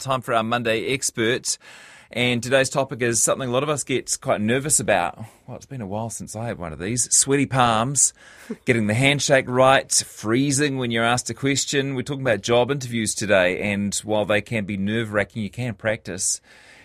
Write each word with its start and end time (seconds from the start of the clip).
time 0.00 0.22
for 0.22 0.34
our 0.34 0.42
Monday 0.42 0.92
expert. 0.92 1.58
And 2.10 2.42
today's 2.42 2.68
topic 2.68 3.02
is 3.02 3.22
something 3.22 3.48
a 3.48 3.52
lot 3.52 3.62
of 3.62 3.68
us 3.68 3.84
get 3.84 4.18
quite 4.20 4.40
nervous 4.40 4.80
about. 4.80 5.18
Well, 5.46 5.56
it's 5.56 5.66
been 5.66 5.80
a 5.80 5.86
while 5.86 6.10
since 6.10 6.34
I 6.34 6.46
had 6.46 6.58
one 6.58 6.72
of 6.72 6.80
these. 6.80 7.14
Sweaty 7.14 7.46
palms, 7.46 8.12
getting 8.64 8.88
the 8.88 8.94
handshake 8.94 9.44
right, 9.48 9.92
freezing 9.92 10.78
when 10.78 10.90
you're 10.90 11.04
asked 11.04 11.30
a 11.30 11.34
question. 11.34 11.94
We're 11.94 12.02
talking 12.02 12.22
about 12.22 12.40
job 12.40 12.72
interviews 12.72 13.14
today, 13.14 13.60
and 13.60 13.94
while 13.98 14.24
they 14.24 14.40
can 14.40 14.64
be 14.64 14.76
nerve 14.76 15.12
wracking, 15.12 15.42
you 15.42 15.50
can 15.50 15.74
practice 15.74 16.40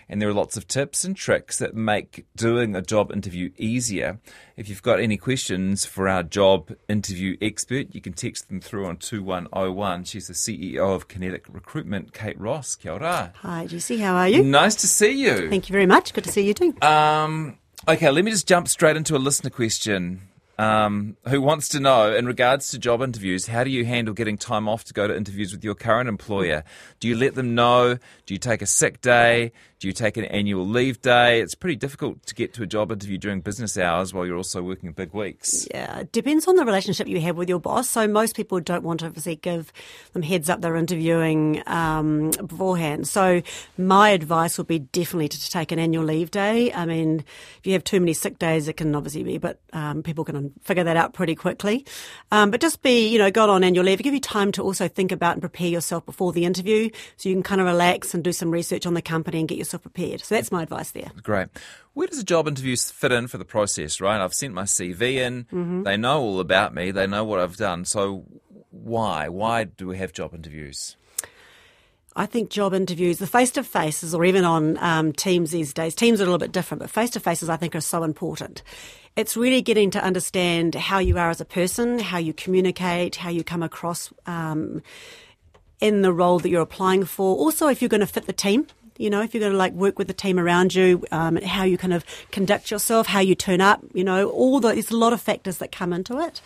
and 0.08 0.22
there 0.22 0.30
are 0.30 0.34
lots 0.34 0.58
of 0.58 0.68
tips 0.68 1.04
and 1.04 1.16
tricks 1.16 1.58
that 1.58 1.76
make 1.76 2.26
doing 2.36 2.76
a 2.76 2.82
job 2.82 3.12
interview 3.12 3.52
easier. 3.58 4.20
If 4.56 4.70
you've 4.70 4.84
got 4.84 5.00
any 5.00 5.18
questions 5.18 5.86
for 5.86 6.08
our 6.08 6.24
job 6.24 6.76
interview 6.88 7.38
expert, 7.42 7.94
you 7.94 8.02
can 8.02 8.14
text 8.14 8.48
them 8.48 8.62
through 8.62 8.86
on 8.86 8.98
2101. 8.98 10.04
She's 10.06 10.28
the 10.28 10.34
CEO 10.34 10.96
of 10.96 11.08
Kinetic 11.08 11.46
Recruitment, 11.50 12.14
Kate 12.14 12.40
Ross. 12.40 12.76
Kia 12.76 12.94
ora. 12.94 13.34
Hi, 13.38 13.68
Jesse. 13.68 13.98
How 13.98 14.16
are 14.16 14.30
you? 14.30 14.44
Nice 14.44 14.76
to 14.76 14.88
see 14.88 15.12
you. 15.12 15.50
Thank 15.50 15.70
you 15.70 15.74
very 15.74 15.86
much. 15.86 16.14
Good 16.14 16.24
to 16.26 16.32
see 16.32 16.46
you 16.46 16.54
too. 16.54 16.76
Um, 16.82 17.58
okay, 17.88 18.10
let 18.12 18.24
me 18.24 18.32
just 18.32 18.48
jump 18.48 18.68
straight 18.68 18.96
into 18.96 19.16
a 19.16 19.20
listener 19.20 19.50
question 19.50 20.22
um, 20.58 21.18
who 21.28 21.42
wants 21.42 21.68
to 21.70 21.80
know, 21.80 22.16
in 22.16 22.26
regards 22.26 22.72
to 22.72 22.80
job 22.80 23.02
interviews, 23.02 23.48
how 23.48 23.64
do 23.64 23.70
you 23.70 23.86
handle 23.86 24.14
getting 24.14 24.38
time 24.38 24.70
off 24.70 24.86
to 24.86 24.94
go 24.94 25.08
to 25.08 25.16
interviews 25.16 25.52
with 25.52 25.64
your 25.64 25.76
current 25.76 26.08
employer? 26.08 26.64
Do 27.00 27.08
you 27.08 27.18
let 27.18 27.36
them 27.36 27.56
know? 27.56 27.98
Do 28.26 28.34
you 28.34 28.38
take 28.38 28.62
a 28.62 28.66
sick 28.66 29.02
day? 29.02 29.52
You 29.86 29.94
take 29.94 30.18
an 30.18 30.26
annual 30.26 30.68
leave 30.68 31.02
day? 31.02 31.40
It's 31.42 31.54
pretty 31.54 31.76
difficult 31.76 32.26
to 32.26 32.34
get 32.34 32.54
to 32.56 32.64
a 32.64 32.66
job 32.66 32.92
interview 32.92 33.20
during 33.20 33.42
business 33.42 33.78
hours 33.78 34.14
while 34.14 34.26
you're 34.26 34.36
also 34.36 34.64
working 34.64 34.92
big 34.94 35.14
weeks. 35.14 35.68
Yeah, 35.70 36.00
it 36.00 36.12
depends 36.12 36.48
on 36.48 36.56
the 36.56 36.66
relationship 36.66 37.08
you 37.08 37.22
have 37.22 37.38
with 37.38 37.48
your 37.48 37.60
boss. 37.60 37.88
So 37.88 38.08
most 38.08 38.36
people 38.36 38.60
don't 38.60 38.84
want 38.84 39.02
to 39.02 39.06
obviously 39.06 39.36
give 39.36 39.72
them 40.14 40.24
heads 40.24 40.50
up 40.50 40.62
they're 40.62 40.76
interviewing 40.76 41.62
um, 41.68 42.32
beforehand. 42.32 43.08
So 43.08 43.44
my 43.78 44.10
advice 44.10 44.58
would 44.58 44.66
be 44.66 44.80
definitely 44.80 45.28
to 45.30 45.52
take 45.52 45.72
an 45.72 45.78
annual 45.78 46.04
leave 46.04 46.32
day. 46.32 46.74
I 46.74 46.86
mean, 46.86 47.24
if 47.60 47.68
you 47.68 47.74
have 47.74 47.84
too 47.84 48.00
many 48.00 48.14
sick 48.14 48.40
days, 48.40 48.68
it 48.68 48.74
can 48.74 48.96
obviously 48.96 49.22
be, 49.22 49.38
but 49.38 49.60
um, 49.72 50.02
people 50.02 50.26
can 50.26 50.52
figure 50.64 50.84
that 50.84 50.98
out 50.98 51.14
pretty 51.14 51.36
quickly. 51.36 51.86
Um, 52.32 52.50
but 52.50 52.60
just 52.60 52.82
be, 52.82 53.08
you 53.08 53.20
know, 53.20 53.30
go 53.30 53.50
on 53.52 53.64
annual 53.64 53.86
leave. 53.86 54.00
Give 54.00 54.16
you 54.16 54.20
time 54.20 54.52
to 54.54 54.64
also 54.64 54.88
think 54.88 55.12
about 55.12 55.34
and 55.34 55.42
prepare 55.42 55.68
yourself 55.68 56.06
before 56.08 56.34
the 56.34 56.46
interview, 56.46 56.90
so 57.18 57.30
you 57.30 57.36
can 57.36 57.44
kind 57.44 57.62
of 57.62 57.68
relax 57.68 58.16
and 58.16 58.24
do 58.24 58.32
some 58.32 58.50
research 58.50 58.88
on 58.88 58.96
the 58.96 59.02
company 59.02 59.40
and 59.40 59.48
get 59.48 59.60
yourself 59.60 59.75
prepared. 59.78 60.22
So 60.22 60.36
that's 60.36 60.52
my 60.52 60.64
advice 60.64 60.92
there. 60.92 61.12
Great. 61.22 61.48
Where 61.94 62.08
does 62.08 62.20
a 62.20 62.24
job 62.24 62.48
interview 62.48 62.76
fit 62.76 63.12
in 63.12 63.28
for 63.28 63.38
the 63.38 63.46
process, 63.46 64.02
right? 64.02 64.22
I've 64.22 64.34
sent 64.34 64.54
my 64.54 64.64
CV 64.64 65.16
in. 65.16 65.46
Mm-hmm. 65.46 65.84
They 65.84 65.98
know 65.98 66.22
all 66.22 66.40
about 66.40 66.74
me. 66.74 66.92
They 66.92 67.08
know 67.08 67.24
what 67.24 67.40
I've 67.40 67.58
done. 67.58 67.86
So 67.86 68.26
why? 68.72 69.30
Why 69.30 69.64
do 69.64 69.88
we 69.88 69.98
have 69.98 70.14
job 70.14 70.34
interviews? 70.34 70.98
I 72.18 72.26
think 72.26 72.50
job 72.50 72.74
interviews, 72.74 73.18
the 73.18 73.28
face 73.28 73.52
to 73.52 73.64
faces, 73.64 74.16
or 74.16 74.24
even 74.24 74.46
on 74.46 74.78
um, 74.78 75.12
Teams 75.12 75.52
these 75.52 75.74
days, 75.74 75.94
Teams 75.94 76.22
are 76.22 76.24
a 76.24 76.28
little 76.28 76.38
bit 76.38 76.54
different, 76.54 76.80
but 76.80 76.90
face 76.90 77.10
to 77.12 77.20
faces 77.20 77.50
I 77.50 77.58
think 77.58 77.76
are 77.76 77.82
so 77.82 78.04
important. 78.04 78.64
It's 79.18 79.36
really 79.36 79.62
getting 79.62 79.92
to 79.92 80.04
understand 80.04 80.76
how 80.76 81.00
you 81.00 81.18
are 81.18 81.30
as 81.30 81.42
a 81.42 81.46
person, 81.46 82.00
how 82.00 82.18
you 82.18 82.34
communicate, 82.34 83.18
how 83.18 83.30
you 83.30 83.44
come 83.44 83.64
across 83.64 84.14
um, 84.26 84.82
in 85.82 86.04
the 86.04 86.14
role 86.14 86.40
that 86.40 86.50
you're 86.50 86.62
applying 86.62 87.04
for. 87.04 87.36
Also, 87.36 87.68
if 87.68 87.82
you're 87.82 87.90
going 87.90 88.00
to 88.00 88.08
fit 88.08 88.28
the 88.28 88.34
team, 88.34 88.68
you 88.98 89.10
know, 89.10 89.22
if 89.22 89.34
you're 89.34 89.42
going 89.42 89.52
to 89.52 89.58
like 89.58 89.74
work 89.74 89.98
with 89.98 90.08
the 90.08 90.14
team 90.14 90.40
around 90.40 90.74
you, 90.74 91.04
um, 91.12 91.38
how 91.38 91.64
you 91.64 91.78
kind 91.78 91.94
of 91.94 92.06
conduct 92.32 92.72
yourself, 92.72 93.08
how 93.08 93.20
you 93.20 93.36
turn 93.36 93.62
up, 93.62 93.82
you 93.94 94.04
know, 94.04 94.30
all 94.30 94.60
the, 94.60 94.70
there's 94.74 94.92
a 94.92 94.98
lot 94.98 95.14
of 95.14 95.22
factors 95.22 95.58
that 95.58 95.72
come 95.72 95.94
into 95.94 96.20
it. 96.20 96.42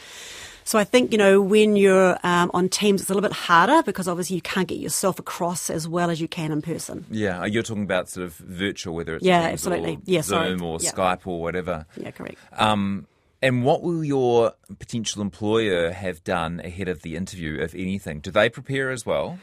So 0.63 0.77
I 0.77 0.83
think, 0.83 1.11
you 1.11 1.17
know, 1.17 1.41
when 1.41 1.75
you're 1.75 2.19
um, 2.21 2.51
on 2.53 2.69
Teams, 2.69 3.01
it's 3.01 3.09
a 3.09 3.13
little 3.15 3.27
bit 3.27 3.35
harder 3.35 3.81
because 3.81 4.07
obviously 4.07 4.35
you 4.35 4.41
can't 4.43 4.67
get 4.67 4.77
yourself 4.77 5.17
across 5.17 5.71
as 5.71 5.87
well 5.87 6.11
as 6.11 6.21
you 6.21 6.27
can 6.27 6.51
in 6.51 6.61
person. 6.61 7.05
Yeah, 7.09 7.43
you're 7.45 7.63
talking 7.63 7.81
about 7.81 8.07
sort 8.07 8.25
of 8.27 8.35
virtual, 8.35 8.93
whether 8.93 9.15
it's 9.15 9.25
yeah, 9.25 9.41
absolutely, 9.41 9.95
or 9.95 10.01
yeah, 10.05 10.21
Zoom 10.21 10.61
or 10.61 10.77
yeah. 10.79 10.91
Skype 10.91 11.25
or 11.25 11.41
whatever. 11.41 11.87
Yeah, 11.97 12.11
correct. 12.11 12.37
Um, 12.53 13.07
and 13.41 13.63
what 13.63 13.81
will 13.81 14.03
your 14.03 14.53
potential 14.77 15.23
employer 15.23 15.91
have 15.91 16.23
done 16.23 16.59
ahead 16.59 16.87
of 16.87 17.01
the 17.01 17.15
interview, 17.15 17.59
if 17.59 17.73
anything? 17.73 18.19
Do 18.19 18.29
they 18.29 18.49
prepare 18.49 18.91
as 18.91 19.05
well? 19.07 19.39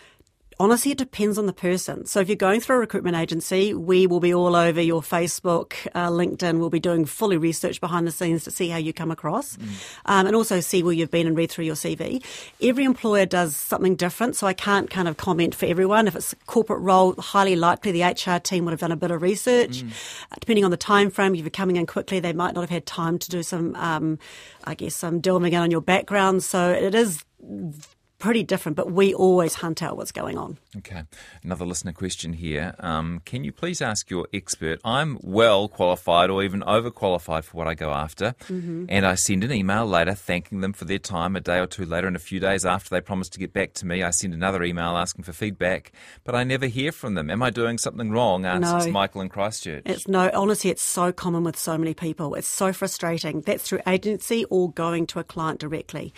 Honestly, 0.58 0.92
it 0.92 0.98
depends 0.98 1.38
on 1.38 1.46
the 1.46 1.52
person. 1.52 2.06
So 2.06 2.20
if 2.20 2.28
you're 2.28 2.36
going 2.36 2.60
through 2.60 2.76
a 2.76 2.78
recruitment 2.80 3.16
agency, 3.16 3.74
we 3.74 4.06
will 4.06 4.20
be 4.20 4.32
all 4.32 4.56
over 4.56 4.80
your 4.80 5.02
Facebook, 5.02 5.74
uh, 5.94 6.08
LinkedIn. 6.08 6.58
We'll 6.58 6.70
be 6.70 6.80
doing 6.80 7.04
fully 7.04 7.36
research 7.36 7.80
behind 7.80 8.06
the 8.06 8.10
scenes 8.10 8.44
to 8.44 8.50
see 8.50 8.68
how 8.68 8.78
you 8.78 8.92
come 8.92 9.10
across, 9.10 9.56
mm. 9.56 9.68
um, 10.06 10.26
and 10.26 10.34
also 10.34 10.60
see 10.60 10.82
where 10.82 10.92
you've 10.92 11.10
been 11.10 11.26
and 11.26 11.36
read 11.36 11.50
through 11.50 11.64
your 11.64 11.74
CV. 11.74 12.24
Every 12.62 12.84
employer 12.84 13.26
does 13.26 13.54
something 13.54 13.96
different, 13.96 14.36
so 14.36 14.46
I 14.46 14.54
can't 14.54 14.88
kind 14.90 15.08
of 15.08 15.16
comment 15.16 15.54
for 15.54 15.66
everyone. 15.66 16.08
If 16.08 16.16
it's 16.16 16.32
a 16.32 16.36
corporate 16.46 16.80
role, 16.80 17.14
highly 17.18 17.56
likely 17.56 17.92
the 17.92 18.02
HR 18.02 18.38
team 18.38 18.64
would 18.64 18.72
have 18.72 18.80
done 18.80 18.92
a 18.92 18.96
bit 18.96 19.10
of 19.10 19.22
research. 19.22 19.82
Mm. 19.82 19.90
Uh, 20.32 20.36
depending 20.40 20.64
on 20.64 20.70
the 20.70 20.76
time 20.76 21.10
frame, 21.10 21.34
if 21.34 21.40
you're 21.40 21.50
coming 21.50 21.76
in 21.76 21.86
quickly, 21.86 22.20
they 22.20 22.32
might 22.32 22.54
not 22.54 22.62
have 22.62 22.70
had 22.70 22.86
time 22.86 23.18
to 23.18 23.30
do 23.30 23.42
some, 23.42 23.74
um, 23.76 24.18
I 24.64 24.74
guess, 24.74 24.94
some 24.94 25.20
delving 25.20 25.52
in 25.52 25.60
on 25.60 25.70
your 25.70 25.80
background. 25.80 26.42
So 26.42 26.70
it 26.70 26.94
is 26.94 27.24
pretty 28.18 28.42
different, 28.42 28.76
but 28.76 28.90
we 28.90 29.14
always 29.14 29.54
hunt 29.54 29.82
out 29.82 29.96
what's 29.96 30.12
going 30.12 30.38
on. 30.38 30.58
Okay. 30.76 31.02
Another 31.42 31.64
listener 31.64 31.92
question 31.92 32.32
here. 32.32 32.74
Um, 32.80 33.20
can 33.24 33.44
you 33.44 33.52
please 33.52 33.82
ask 33.82 34.10
your 34.10 34.26
expert? 34.32 34.80
I'm 34.84 35.18
well 35.22 35.68
qualified 35.68 36.30
or 36.30 36.42
even 36.42 36.60
overqualified 36.62 37.44
for 37.44 37.56
what 37.56 37.66
I 37.66 37.74
go 37.74 37.90
after, 37.90 38.34
mm-hmm. 38.44 38.86
and 38.88 39.06
I 39.06 39.14
send 39.14 39.44
an 39.44 39.52
email 39.52 39.86
later 39.86 40.14
thanking 40.14 40.60
them 40.60 40.72
for 40.72 40.84
their 40.84 40.98
time. 40.98 41.36
A 41.36 41.40
day 41.40 41.58
or 41.58 41.66
two 41.66 41.84
later, 41.84 42.06
and 42.06 42.16
a 42.16 42.20
few 42.20 42.40
days 42.40 42.64
after 42.64 42.90
they 42.90 43.00
promise 43.00 43.28
to 43.30 43.38
get 43.38 43.52
back 43.52 43.74
to 43.74 43.86
me, 43.86 44.02
I 44.02 44.10
send 44.10 44.34
another 44.34 44.62
email 44.62 44.96
asking 44.96 45.24
for 45.24 45.32
feedback, 45.32 45.92
but 46.24 46.34
I 46.34 46.44
never 46.44 46.66
hear 46.66 46.92
from 46.92 47.14
them. 47.14 47.30
Am 47.30 47.42
I 47.42 47.50
doing 47.50 47.78
something 47.78 48.10
wrong? 48.10 48.44
Asks 48.44 48.86
no. 48.86 48.92
Michael 48.92 49.20
in 49.20 49.28
Christchurch. 49.28 49.82
It's 49.84 50.08
no, 50.08 50.30
honestly, 50.32 50.70
it's 50.70 50.82
so 50.82 51.12
common 51.12 51.44
with 51.44 51.58
so 51.58 51.76
many 51.76 51.94
people. 51.94 52.34
It's 52.34 52.48
so 52.48 52.72
frustrating. 52.72 53.42
That's 53.42 53.62
through 53.64 53.80
agency 53.86 54.44
or 54.50 54.70
going 54.70 55.06
to 55.08 55.18
a 55.18 55.24
client 55.24 55.60
directly. 55.60 56.14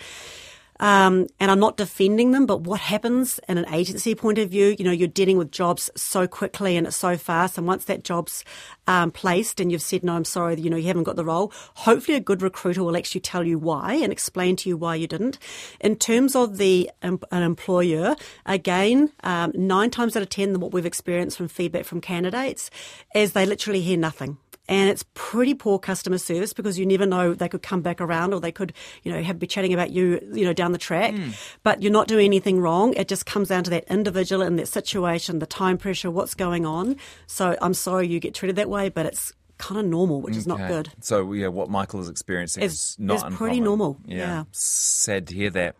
Um, 0.79 1.27
and 1.39 1.51
I'm 1.51 1.59
not 1.59 1.77
defending 1.77 2.31
them, 2.31 2.45
but 2.45 2.61
what 2.61 2.79
happens 2.79 3.39
in 3.49 3.57
an 3.57 3.71
agency 3.73 4.15
point 4.15 4.37
of 4.37 4.49
view, 4.49 4.75
you 4.77 4.85
know, 4.85 4.91
you're 4.91 5.07
dealing 5.07 5.37
with 5.37 5.51
jobs 5.51 5.89
so 5.95 6.27
quickly 6.27 6.77
and 6.77 6.87
it's 6.87 6.95
so 6.95 7.17
fast. 7.17 7.57
And 7.57 7.67
once 7.67 7.85
that 7.85 8.03
job's 8.03 8.45
um, 8.87 9.11
placed 9.11 9.59
and 9.59 9.71
you've 9.71 9.81
said, 9.81 10.03
no, 10.03 10.15
I'm 10.15 10.25
sorry, 10.25 10.59
you 10.59 10.69
know, 10.69 10.77
you 10.77 10.87
haven't 10.87 11.03
got 11.03 11.15
the 11.15 11.25
role, 11.25 11.51
hopefully 11.75 12.17
a 12.17 12.21
good 12.21 12.41
recruiter 12.41 12.83
will 12.83 12.97
actually 12.97 13.21
tell 13.21 13.43
you 13.43 13.59
why 13.59 13.93
and 13.95 14.11
explain 14.11 14.55
to 14.57 14.69
you 14.69 14.77
why 14.77 14.95
you 14.95 15.07
didn't. 15.07 15.37
In 15.81 15.95
terms 15.95 16.35
of 16.35 16.57
the 16.57 16.89
um, 17.01 17.19
an 17.31 17.43
employer, 17.43 18.15
again, 18.45 19.11
um, 19.23 19.51
nine 19.55 19.89
times 19.89 20.15
out 20.15 20.23
of 20.23 20.29
ten, 20.29 20.59
what 20.59 20.71
we've 20.71 20.85
experienced 20.85 21.37
from 21.37 21.47
feedback 21.47 21.85
from 21.85 22.01
candidates 22.01 22.69
is 23.13 23.33
they 23.33 23.45
literally 23.45 23.81
hear 23.81 23.97
nothing 23.97 24.37
and 24.69 24.89
it's 24.89 25.03
pretty 25.15 25.53
poor 25.53 25.77
customer 25.79 26.17
service 26.17 26.53
because 26.53 26.79
you 26.79 26.85
never 26.85 27.05
know 27.05 27.33
they 27.33 27.49
could 27.49 27.63
come 27.63 27.81
back 27.81 27.99
around 27.99 28.33
or 28.33 28.39
they 28.39 28.51
could 28.51 28.71
you 29.03 29.11
know 29.11 29.21
have 29.21 29.37
be 29.37 29.47
chatting 29.47 29.73
about 29.73 29.89
you 29.89 30.21
you 30.33 30.45
know 30.45 30.53
down 30.53 30.71
the 30.71 30.77
track 30.77 31.13
mm. 31.13 31.35
but 31.63 31.81
you're 31.81 31.91
not 31.91 32.07
doing 32.07 32.25
anything 32.25 32.61
wrong 32.61 32.93
it 32.93 33.07
just 33.09 33.25
comes 33.25 33.49
down 33.49 33.63
to 33.63 33.69
that 33.69 33.83
individual 33.89 34.41
and 34.41 34.57
that 34.57 34.67
situation 34.67 35.39
the 35.39 35.45
time 35.45 35.77
pressure 35.77 36.09
what's 36.09 36.33
going 36.35 36.65
on 36.65 36.95
so 37.27 37.57
i'm 37.61 37.73
sorry 37.73 38.07
you 38.07 38.19
get 38.19 38.33
treated 38.33 38.55
that 38.55 38.69
way 38.69 38.87
but 38.87 39.05
it's 39.05 39.33
kind 39.57 39.77
of 39.77 39.85
normal, 39.85 40.21
which 40.21 40.31
okay. 40.31 40.39
is 40.39 40.47
not 40.47 40.69
good. 40.69 40.89
So, 41.01 41.33
yeah, 41.33 41.47
what 41.47 41.69
Michael 41.69 41.99
is 41.99 42.07
experiencing 42.07 42.63
it's, 42.63 42.91
is 42.91 42.95
not 42.97 43.27
it's 43.27 43.35
pretty 43.35 43.59
normal. 43.59 43.99
Yeah. 44.05 44.17
yeah. 44.17 44.43
Sad 44.53 45.27
to 45.27 45.35
hear 45.35 45.49
that. 45.49 45.75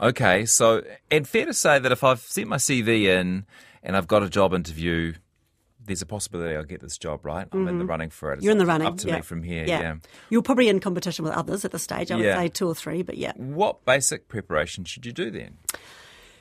Okay, 0.00 0.46
so, 0.46 0.82
and 1.10 1.26
fair 1.28 1.44
to 1.46 1.52
say 1.52 1.80
that 1.80 1.90
if 1.90 2.04
I've 2.04 2.20
sent 2.20 2.48
my 2.48 2.56
CV 2.56 3.06
in 3.06 3.44
and 3.82 3.96
I've 3.96 4.06
got 4.06 4.22
a 4.22 4.30
job 4.30 4.54
interview, 4.54 5.14
there's 5.86 6.02
a 6.02 6.06
possibility 6.06 6.56
I'll 6.56 6.64
get 6.64 6.80
this 6.80 6.98
job, 6.98 7.24
right? 7.24 7.46
I'm 7.52 7.60
mm-hmm. 7.60 7.68
in 7.68 7.78
the 7.78 7.82
mm-hmm. 7.84 7.90
running 7.90 8.10
for 8.10 8.32
it. 8.32 8.36
It's 8.36 8.44
You're 8.44 8.52
in 8.52 8.58
the 8.58 8.66
running. 8.66 8.86
Up 8.86 8.96
to 8.98 9.08
yeah. 9.08 9.16
me 9.16 9.22
from 9.22 9.42
here. 9.42 9.64
Yeah. 9.66 9.80
yeah. 9.80 9.94
You're 10.30 10.42
probably 10.42 10.68
in 10.68 10.80
competition 10.80 11.24
with 11.24 11.34
others 11.34 11.64
at 11.64 11.72
the 11.72 11.78
stage. 11.78 12.10
I 12.10 12.16
would 12.16 12.24
yeah. 12.24 12.38
say 12.38 12.48
two 12.48 12.68
or 12.68 12.74
three, 12.74 13.02
but 13.02 13.18
yeah. 13.18 13.32
What 13.36 13.84
basic 13.84 14.28
preparation 14.28 14.84
should 14.84 15.06
you 15.06 15.12
do 15.12 15.30
then? 15.30 15.58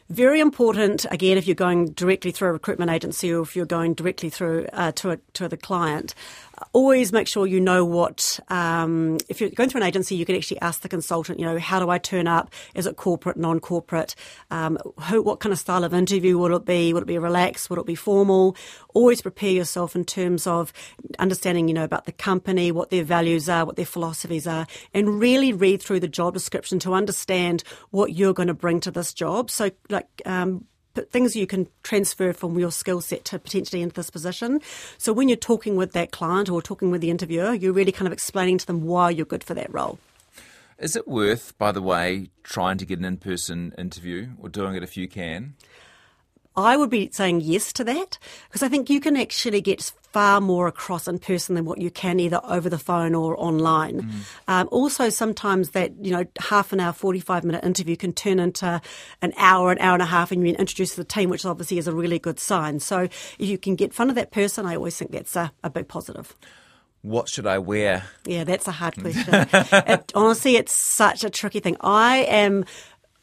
Very 0.10 0.42
important, 0.42 1.06
again, 1.12 1.38
if 1.38 1.48
you're 1.48 1.56
going 1.56 1.92
directly 1.94 2.32
through 2.32 2.50
a 2.50 2.54
recruitment 2.54 2.92
agency 2.92 3.34
or 3.34 3.42
if 3.42 3.56
you're 3.56 3.66
going 3.66 3.94
directly 3.94 4.30
through 4.30 4.68
uh, 4.74 4.92
to, 4.94 5.12
a, 5.12 5.18
to 5.34 5.48
the 5.48 5.56
client, 5.56 6.14
always 6.72 7.12
make 7.12 7.28
sure 7.28 7.46
you 7.48 7.60
know 7.60 7.84
what, 7.86 8.40
um, 8.50 9.18
if 9.30 9.42
you're 9.42 9.50
going 9.50 9.70
through 9.70 9.82
an 9.82 9.88
agency, 9.88 10.16
you 10.16 10.26
can 10.26 10.36
actually 10.36 10.62
ask 10.62 10.82
the 10.82 10.90
consultant, 10.90 11.40
you 11.40 11.46
know, 11.46 11.58
how 11.58 11.80
do 11.80 11.90
I 11.90 11.98
turn 11.98 12.28
up? 12.28 12.54
Is 12.76 12.86
it 12.86 12.96
corporate, 12.96 13.38
non 13.38 13.60
corporate? 13.60 14.16
Um, 14.52 14.78
what 15.10 15.40
kind 15.40 15.52
of 15.52 15.60
style 15.60 15.84
of 15.84 15.94
interview 15.94 16.38
will 16.38 16.56
it 16.56 16.66
be? 16.66 16.94
Will 16.94 17.02
it 17.02 17.08
be 17.08 17.18
relaxed? 17.18 17.70
Will 17.70 17.80
it 17.80 17.86
be 17.86 17.96
formal? 17.96 18.56
Always 18.94 19.22
prepare 19.22 19.52
yourself 19.52 19.96
in 19.96 20.06
terms 20.06 20.48
of 20.48 20.72
understanding, 21.20 21.68
you 21.68 21.74
know, 21.74 21.84
about 21.84 22.06
the 22.06 22.12
company, 22.12 22.72
what 22.72 22.90
their 22.90 23.04
values 23.04 23.50
are, 23.50 23.66
what 23.66 23.76
their 23.76 23.86
philosophies 23.86 24.48
are, 24.48 24.68
and 24.94 25.20
really 25.20 25.54
read 25.54 25.82
through 25.82 26.00
the 26.00 26.08
job 26.08 26.34
description 26.34 26.80
to 26.80 26.94
understand 26.94 27.64
what 27.90 28.14
you're 28.14 28.34
going 28.34 28.48
to 28.48 28.54
bring 28.54 28.80
to 28.82 28.92
this 28.92 29.14
job. 29.14 29.50
So, 29.50 29.72
like, 29.90 30.08
um, 30.26 30.66
things 31.02 31.36
you 31.36 31.48
can 31.48 31.68
transfer 31.82 32.34
from 32.34 32.58
your 32.58 32.72
skill 32.72 33.02
set 33.02 33.26
to 33.26 33.40
potentially 33.40 33.82
into 33.82 33.96
this 33.96 34.10
position. 34.10 34.62
So 34.98 35.12
when 35.12 35.28
you're 35.28 35.38
talking 35.38 35.76
with 35.76 35.94
that 35.94 36.12
client 36.12 36.50
or 36.50 36.62
talking 36.62 36.92
with 36.92 37.02
the 37.02 37.10
interviewer, 37.10 37.54
you're 37.54 37.74
really 37.74 37.92
kind 37.92 38.08
of 38.08 38.14
explaining 38.14 38.60
to 38.60 38.68
them 38.68 38.86
why 38.86 39.10
you're 39.10 39.26
good 39.26 39.44
for 39.44 39.54
that 39.56 39.74
role. 39.74 40.00
Is 40.78 40.96
it 40.96 41.08
worth, 41.08 41.58
by 41.58 41.72
the 41.72 41.82
way, 41.82 42.30
trying 42.44 42.78
to 42.78 42.86
get 42.86 43.00
an 43.00 43.06
in 43.06 43.18
person 43.18 43.74
interview 43.78 44.30
or 44.40 44.50
doing 44.50 44.76
it 44.76 44.84
if 44.84 44.98
you 44.98 45.08
can? 45.08 45.56
I 46.56 46.78
would 46.78 46.90
be 46.90 47.10
saying 47.12 47.42
yes 47.42 47.74
to 47.74 47.84
that 47.86 48.20
because 48.48 48.62
I 48.62 48.70
think 48.70 48.90
you 48.90 49.00
can 49.00 49.18
actually 49.18 49.62
get 49.62 49.92
far 50.14 50.40
more 50.40 50.68
across 50.68 51.08
in 51.08 51.20
person 51.20 51.56
than 51.56 51.66
what 51.66 51.82
you 51.82 51.92
can 51.92 52.20
either 52.20 52.40
over 52.46 52.70
the 52.70 52.78
phone 52.78 53.16
or 53.16 53.38
online. 53.38 54.02
Mm. 54.02 54.12
Um, 54.48 54.70
also, 54.72 55.10
sometimes 55.10 55.72
that 55.72 55.92
you 56.02 56.12
know 56.12 56.26
half 56.40 56.72
an 56.72 56.80
hour, 56.80 56.94
forty 56.94 57.20
five 57.20 57.44
minute 57.44 57.64
interview 57.64 57.96
can 57.96 58.14
turn 58.14 58.40
into 58.40 58.82
an 59.22 59.34
hour, 59.38 59.72
an 59.72 59.80
hour 59.80 59.94
and 59.94 60.04
a 60.04 60.06
half, 60.06 60.32
and 60.32 60.48
you're 60.48 60.56
introduced 60.56 60.96
to 60.96 61.02
the 61.02 61.06
team, 61.06 61.30
which 61.30 61.46
obviously 61.46 61.78
is 61.78 61.88
a 61.88 61.94
really 61.94 62.20
good 62.20 62.40
sign. 62.40 62.80
So 62.80 63.02
if 63.02 63.36
you 63.40 63.58
can 63.58 63.76
get 63.76 63.94
fun 63.94 64.10
of 64.10 64.16
that 64.16 64.32
person, 64.32 64.66
I 64.66 64.76
always 64.76 64.96
think 64.96 65.12
that's 65.12 65.36
a, 65.36 65.52
a 65.64 65.70
big 65.70 65.88
positive. 65.88 66.36
What 67.04 67.28
should 67.28 67.46
I 67.46 67.58
wear? 67.58 68.04
Yeah, 68.26 68.46
that's 68.46 68.66
a 68.70 68.72
hard 68.72 68.96
question. 68.96 69.46
it, 69.52 70.12
honestly, 70.16 70.56
it's 70.56 70.72
such 70.72 71.26
a 71.26 71.30
tricky 71.30 71.60
thing. 71.60 71.76
I 71.82 72.20
am 72.20 72.64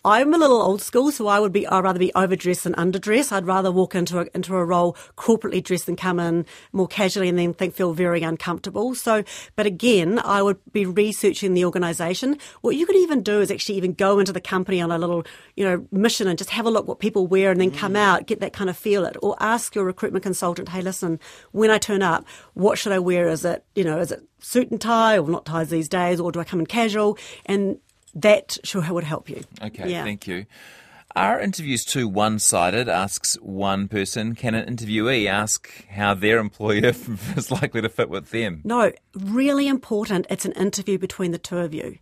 I'm 0.03 0.33
a 0.33 0.39
little 0.39 0.63
old 0.63 0.81
school, 0.81 1.13
so 1.13 1.27
I 1.27 1.41
would 1.41 1.53
be 1.53 1.67
I'd 1.67 1.85
rather 1.85 1.99
be 1.99 2.13
overdressed 2.15 2.65
than 2.65 2.73
underdressed. 2.75 3.33
I'd 3.33 3.45
rather 3.45 3.71
walk 3.71 3.95
into 3.95 4.21
a, 4.21 4.27
into 4.35 4.57
a 4.57 4.65
role 4.65 4.97
corporately 5.17 5.63
dressed 5.63 5.87
than 5.87 5.97
come 5.97 6.19
in 6.19 6.47
more 6.73 6.89
casually 6.89 7.29
and 7.29 7.39
then 7.39 7.53
think 7.53 7.75
feel 7.75 7.93
very 7.93 8.23
uncomfortable. 8.23 8.95
So, 8.95 9.25
but 9.57 9.67
again, 9.67 10.19
I 10.19 10.41
would 10.41 10.59
be 10.73 10.87
researching 10.87 11.53
the 11.53 11.67
organisation. 11.67 12.39
What 12.63 12.77
you 12.77 12.87
could 12.87 12.97
even 12.97 13.23
do 13.23 13.41
is 13.41 13.51
actually 13.51 13.77
even 13.77 13.93
go 13.93 14.19
into 14.19 14.33
the 14.33 14.41
company 14.41 14.81
on 14.81 14.91
a 14.91 14.97
little 14.97 15.27
you 15.55 15.65
know 15.65 15.87
mission 15.93 16.29
and 16.29 16.39
just 16.39 16.51
have 16.51 16.65
a 16.65 16.71
look 16.71 16.89
what 16.89 16.99
people 16.99 17.27
wear 17.27 17.51
and 17.51 17.61
then 17.61 17.71
come 17.71 17.93
mm. 17.93 17.99
out, 17.99 18.27
get 18.27 18.41
that 18.41 18.55
kind 18.55 18.71
of 18.71 18.79
feel 18.79 19.05
it, 19.05 19.19
or 19.21 19.37
ask 19.39 19.75
your 19.75 19.85
recruitment 19.85 20.23
consultant, 20.23 20.71
hey, 20.71 20.81
listen, 20.81 21.21
when 21.53 21.71
I 21.71 21.77
turn 21.77 22.03
up, 22.03 22.25
what 22.55 22.79
should 22.79 22.93
I 22.93 22.99
wear? 22.99 23.29
Is 23.29 23.45
it 23.45 23.67
you 23.75 23.85
know 23.85 23.99
is 23.99 24.13
it 24.13 24.27
suit 24.39 24.71
and 24.71 24.81
tie 24.81 25.19
or 25.19 25.29
not 25.29 25.45
ties 25.45 25.69
these 25.69 25.91
days, 25.91 26.21
or 26.21 26.33
do 26.33 26.41
I 26.41 26.45
come 26.45 26.61
in 26.61 26.67
casual? 26.67 27.19
And 27.45 27.79
that 28.15 28.59
sure 28.65 28.83
would 28.93 29.05
help 29.05 29.29
you. 29.29 29.43
Okay, 29.63 29.91
yeah. 29.91 30.05
thank 30.05 30.27
you. 30.27 30.47
Are 31.17 31.41
interviews 31.41 31.85
too 31.85 32.07
one 32.07 32.39
sided? 32.39 32.89
Asks 32.89 33.35
one 33.43 33.89
person. 33.89 34.37
Can 34.37 34.55
an 34.55 34.77
interviewee 34.77 35.27
ask 35.27 35.87
how 35.89 36.15
their 36.15 36.39
employer 36.39 36.85
is 37.37 37.51
likely 37.51 37.83
to 37.83 37.89
fit 37.89 38.09
with 38.09 38.31
them? 38.31 38.61
No, 38.65 38.93
really 39.15 39.67
important. 39.67 40.27
It's 40.31 40.45
an 40.45 40.53
interview 40.53 40.99
between 40.99 41.33
the 41.33 41.39
two 41.39 41.59
of 41.59 41.75
you. 41.75 41.99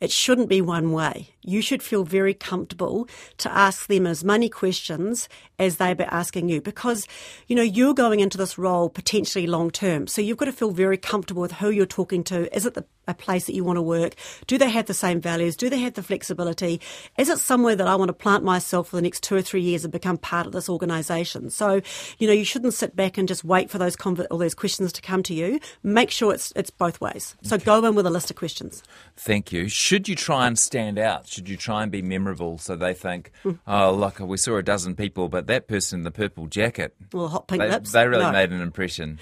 It 0.00 0.12
shouldn't 0.12 0.48
be 0.48 0.60
one 0.60 0.92
way. 0.92 1.31
You 1.42 1.60
should 1.60 1.82
feel 1.82 2.04
very 2.04 2.34
comfortable 2.34 3.08
to 3.38 3.52
ask 3.52 3.86
them 3.88 4.06
as 4.06 4.22
many 4.22 4.48
questions 4.48 5.28
as 5.58 5.76
they 5.76 5.94
be 5.94 6.04
asking 6.04 6.48
you 6.48 6.60
because, 6.60 7.06
you 7.46 7.56
know, 7.56 7.62
you're 7.62 7.94
going 7.94 8.20
into 8.20 8.38
this 8.38 8.58
role 8.58 8.88
potentially 8.88 9.46
long 9.46 9.70
term. 9.70 10.06
So 10.06 10.20
you've 10.20 10.36
got 10.36 10.46
to 10.46 10.52
feel 10.52 10.70
very 10.70 10.96
comfortable 10.96 11.42
with 11.42 11.52
who 11.52 11.70
you're 11.70 11.86
talking 11.86 12.24
to. 12.24 12.54
Is 12.54 12.66
it 12.66 12.74
the, 12.74 12.84
a 13.08 13.14
place 13.14 13.46
that 13.46 13.54
you 13.54 13.64
want 13.64 13.76
to 13.76 13.82
work? 13.82 14.14
Do 14.46 14.58
they 14.58 14.70
have 14.70 14.86
the 14.86 14.94
same 14.94 15.20
values? 15.20 15.56
Do 15.56 15.68
they 15.68 15.80
have 15.80 15.94
the 15.94 16.02
flexibility? 16.02 16.80
Is 17.18 17.28
it 17.28 17.38
somewhere 17.38 17.76
that 17.76 17.86
I 17.86 17.96
want 17.96 18.08
to 18.08 18.14
plant 18.14 18.44
myself 18.44 18.88
for 18.88 18.96
the 18.96 19.02
next 19.02 19.22
two 19.22 19.34
or 19.34 19.42
three 19.42 19.62
years 19.62 19.84
and 19.84 19.92
become 19.92 20.18
part 20.18 20.46
of 20.46 20.52
this 20.52 20.68
organisation? 20.68 21.50
So, 21.50 21.80
you 22.18 22.26
know, 22.26 22.32
you 22.32 22.44
shouldn't 22.44 22.74
sit 22.74 22.94
back 22.94 23.18
and 23.18 23.26
just 23.26 23.44
wait 23.44 23.70
for 23.70 23.78
those 23.78 23.96
conv- 23.96 24.26
all 24.30 24.38
those 24.38 24.54
questions 24.54 24.92
to 24.92 25.02
come 25.02 25.22
to 25.24 25.34
you. 25.34 25.60
Make 25.82 26.10
sure 26.10 26.32
it's 26.32 26.52
it's 26.54 26.70
both 26.70 27.00
ways. 27.00 27.36
So 27.42 27.56
okay. 27.56 27.64
go 27.64 27.84
in 27.84 27.94
with 27.94 28.06
a 28.06 28.10
list 28.10 28.30
of 28.30 28.36
questions. 28.36 28.82
Thank 29.16 29.52
you. 29.52 29.68
Should 29.68 30.08
you 30.08 30.14
try 30.14 30.46
and 30.46 30.58
stand 30.58 30.98
out? 30.98 31.31
Should 31.32 31.48
you 31.48 31.56
try 31.56 31.82
and 31.82 31.90
be 31.90 32.02
memorable 32.02 32.58
so 32.58 32.76
they 32.76 32.92
think, 32.92 33.30
hmm. 33.42 33.52
oh, 33.66 33.92
look, 33.94 34.20
we 34.20 34.36
saw 34.36 34.58
a 34.58 34.62
dozen 34.62 34.94
people, 34.94 35.30
but 35.30 35.46
that 35.46 35.66
person 35.66 36.00
in 36.00 36.04
the 36.04 36.10
purple 36.10 36.46
jacket, 36.46 36.94
well, 37.10 37.28
hot 37.28 37.48
pink 37.48 37.62
they, 37.62 37.70
lips, 37.70 37.92
they 37.92 38.06
really 38.06 38.22
no. 38.22 38.32
made 38.32 38.50
an 38.50 38.60
impression. 38.60 39.18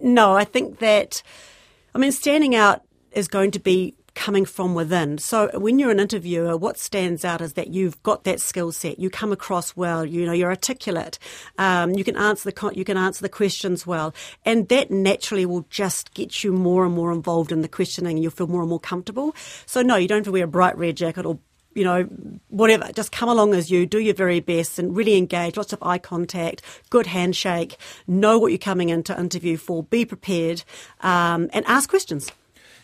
No, 0.00 0.34
I 0.34 0.44
think 0.44 0.78
that, 0.78 1.22
I 1.94 1.98
mean, 1.98 2.10
standing 2.10 2.54
out 2.54 2.82
is 3.10 3.28
going 3.28 3.50
to 3.50 3.60
be 3.60 3.94
coming 4.14 4.44
from 4.44 4.74
within. 4.74 5.18
So 5.18 5.50
when 5.54 5.78
you're 5.78 5.90
an 5.90 6.00
interviewer, 6.00 6.56
what 6.56 6.78
stands 6.78 7.24
out 7.24 7.40
is 7.40 7.54
that 7.54 7.68
you've 7.68 8.02
got 8.02 8.24
that 8.24 8.40
skill 8.40 8.72
set. 8.72 8.98
You 8.98 9.10
come 9.10 9.32
across 9.32 9.76
well. 9.76 10.04
You 10.04 10.26
know, 10.26 10.32
you're 10.32 10.50
articulate. 10.50 11.18
Um, 11.58 11.92
you 11.92 12.04
can 12.04 12.16
answer 12.16 12.50
the 12.50 12.72
you 12.74 12.84
can 12.84 12.96
answer 12.96 13.22
the 13.22 13.28
questions 13.28 13.86
well, 13.86 14.14
and 14.44 14.68
that 14.68 14.90
naturally 14.90 15.46
will 15.46 15.66
just 15.70 16.14
get 16.14 16.44
you 16.44 16.52
more 16.52 16.84
and 16.84 16.94
more 16.94 17.12
involved 17.12 17.52
in 17.52 17.62
the 17.62 17.68
questioning, 17.68 18.18
you'll 18.18 18.30
feel 18.30 18.46
more 18.46 18.60
and 18.60 18.70
more 18.70 18.80
comfortable. 18.80 19.34
So 19.66 19.82
no, 19.82 19.96
you 19.96 20.08
don't 20.08 20.18
have 20.18 20.24
to 20.26 20.32
wear 20.32 20.44
a 20.44 20.48
bright 20.48 20.76
red 20.76 20.96
jacket 20.96 21.26
or 21.26 21.38
you 21.74 21.84
know, 21.84 22.02
whatever, 22.48 22.90
just 22.92 23.12
come 23.12 23.30
along 23.30 23.54
as 23.54 23.70
you, 23.70 23.86
do 23.86 23.98
your 23.98 24.14
very 24.14 24.40
best 24.40 24.78
and 24.78 24.94
really 24.94 25.16
engage, 25.16 25.56
lots 25.56 25.72
of 25.72 25.82
eye 25.82 25.96
contact, 25.96 26.60
good 26.90 27.06
handshake, 27.06 27.76
know 28.06 28.38
what 28.38 28.48
you're 28.48 28.58
coming 28.58 28.90
in 28.90 29.02
to 29.04 29.18
interview 29.18 29.56
for, 29.56 29.82
be 29.82 30.04
prepared, 30.04 30.64
um, 31.00 31.48
and 31.54 31.64
ask 31.66 31.88
questions 31.88 32.30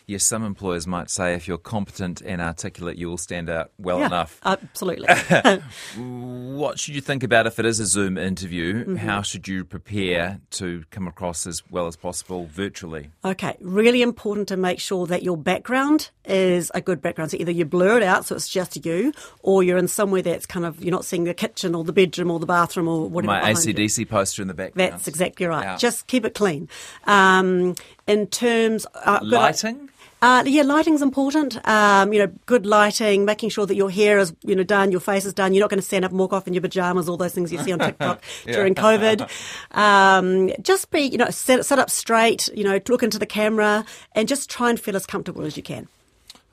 yes, 0.09 0.23
some 0.23 0.43
employers 0.43 0.87
might 0.87 1.09
say 1.09 1.35
if 1.35 1.47
you're 1.47 1.57
competent 1.57 2.21
and 2.21 2.41
articulate, 2.41 2.97
you 2.97 3.07
will 3.07 3.17
stand 3.17 3.49
out 3.49 3.71
well 3.77 3.99
yeah, 3.99 4.07
enough. 4.07 4.39
Absolutely. 4.43 5.07
what 5.97 6.79
should 6.79 6.95
you 6.95 7.01
think 7.01 7.23
about 7.23 7.45
if 7.45 7.59
it 7.59 7.65
is 7.65 7.79
a 7.79 7.85
Zoom 7.85 8.17
interview? 8.17 8.83
Mm-hmm. 8.83 8.95
How 8.95 9.21
should 9.21 9.47
you 9.47 9.63
prepare 9.63 10.41
to 10.51 10.83
come 10.89 11.07
across 11.07 11.45
as 11.45 11.61
well 11.69 11.87
as 11.87 11.95
possible 11.95 12.47
virtually? 12.47 13.11
Okay, 13.23 13.55
really 13.61 14.01
important 14.01 14.47
to 14.49 14.57
make 14.57 14.79
sure 14.79 15.05
that 15.07 15.23
your 15.23 15.37
background 15.37 16.09
is 16.25 16.71
a 16.73 16.81
good 16.81 17.01
background. 17.01 17.31
So 17.31 17.37
either 17.39 17.51
you 17.51 17.65
blur 17.65 17.97
it 17.97 18.03
out 18.03 18.25
so 18.25 18.35
it's 18.35 18.49
just 18.49 18.83
you, 18.85 19.13
or 19.41 19.61
you're 19.63 19.77
in 19.77 19.87
somewhere 19.87 20.23
that's 20.23 20.45
kind 20.45 20.65
of, 20.65 20.83
you're 20.83 20.91
not 20.91 21.05
seeing 21.05 21.23
the 21.23 21.33
kitchen 21.33 21.75
or 21.75 21.83
the 21.83 21.93
bedroom 21.93 22.31
or 22.31 22.39
the 22.39 22.45
bathroom 22.47 22.87
or 22.87 23.07
whatever. 23.07 23.31
My 23.31 23.53
ACDC 23.53 23.99
you. 23.99 24.05
poster 24.07 24.41
in 24.41 24.47
the 24.47 24.53
background. 24.53 24.93
That's 24.93 25.07
exactly 25.07 25.45
right. 25.45 25.63
Yeah. 25.63 25.77
Just 25.77 26.07
keep 26.07 26.25
it 26.25 26.33
clean. 26.33 26.67
Um, 27.05 27.75
in 28.07 28.25
terms 28.27 28.87
uh, 29.05 29.19
lighting. 29.21 29.89
Uh, 30.21 30.43
yeah, 30.45 30.63
lighting's 30.63 31.01
important. 31.01 31.65
Um, 31.67 32.11
you 32.11 32.19
know, 32.19 32.31
good 32.45 32.65
lighting, 32.65 33.23
making 33.23 33.49
sure 33.49 33.65
that 33.65 33.75
your 33.75 33.89
hair 33.89 34.17
is, 34.17 34.33
you 34.41 34.55
know, 34.55 34.63
done, 34.63 34.91
your 34.91 34.99
face 34.99 35.25
is 35.25 35.33
done. 35.33 35.53
You're 35.53 35.61
not 35.61 35.69
going 35.69 35.79
to 35.79 35.85
stand 35.85 36.03
up 36.03 36.11
and 36.11 36.19
walk 36.19 36.33
off 36.33 36.47
in 36.47 36.53
your 36.53 36.61
pajamas, 36.61 37.07
all 37.07 37.15
those 37.15 37.33
things 37.33 37.51
you 37.53 37.59
see 37.59 37.71
on 37.71 37.79
TikTok 37.79 38.21
yeah. 38.45 38.53
during 38.53 38.75
COVID. 38.75 39.29
Um, 39.71 40.51
just 40.61 40.91
be, 40.91 41.01
you 41.01 41.17
know, 41.17 41.29
sit, 41.29 41.65
sit 41.65 41.79
up 41.79 41.89
straight, 41.89 42.49
you 42.53 42.63
know, 42.63 42.79
look 42.89 43.03
into 43.03 43.17
the 43.17 43.25
camera 43.25 43.85
and 44.13 44.27
just 44.27 44.49
try 44.49 44.69
and 44.69 44.79
feel 44.79 44.95
as 44.95 45.05
comfortable 45.05 45.43
as 45.43 45.55
you 45.55 45.63
can. 45.63 45.87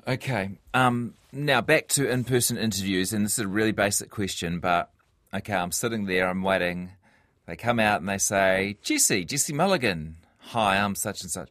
Okay. 0.07 0.51
Um, 0.73 1.15
now 1.33 1.61
back 1.61 1.89
to 1.89 2.09
in-person 2.09 2.57
interviews, 2.59 3.13
and 3.13 3.25
this 3.25 3.33
is 3.33 3.41
a 3.41 3.49
really 3.49 3.73
basic 3.73 4.11
question, 4.11 4.61
but 4.61 4.91
okay, 5.35 5.55
I'm 5.55 5.73
sitting 5.73 6.07
there, 6.07 6.29
I'm 6.29 6.43
waiting. 6.43 6.93
They 7.47 7.57
come 7.57 7.81
out 7.81 8.01
and 8.01 8.09
they 8.09 8.19
say, 8.19 8.77
Jesse, 8.83 9.25
Jesse 9.25 9.53
Mulligan. 9.53 10.17
Hi, 10.51 10.79
I'm 10.79 10.95
such 10.95 11.23
and 11.23 11.31
such 11.31 11.51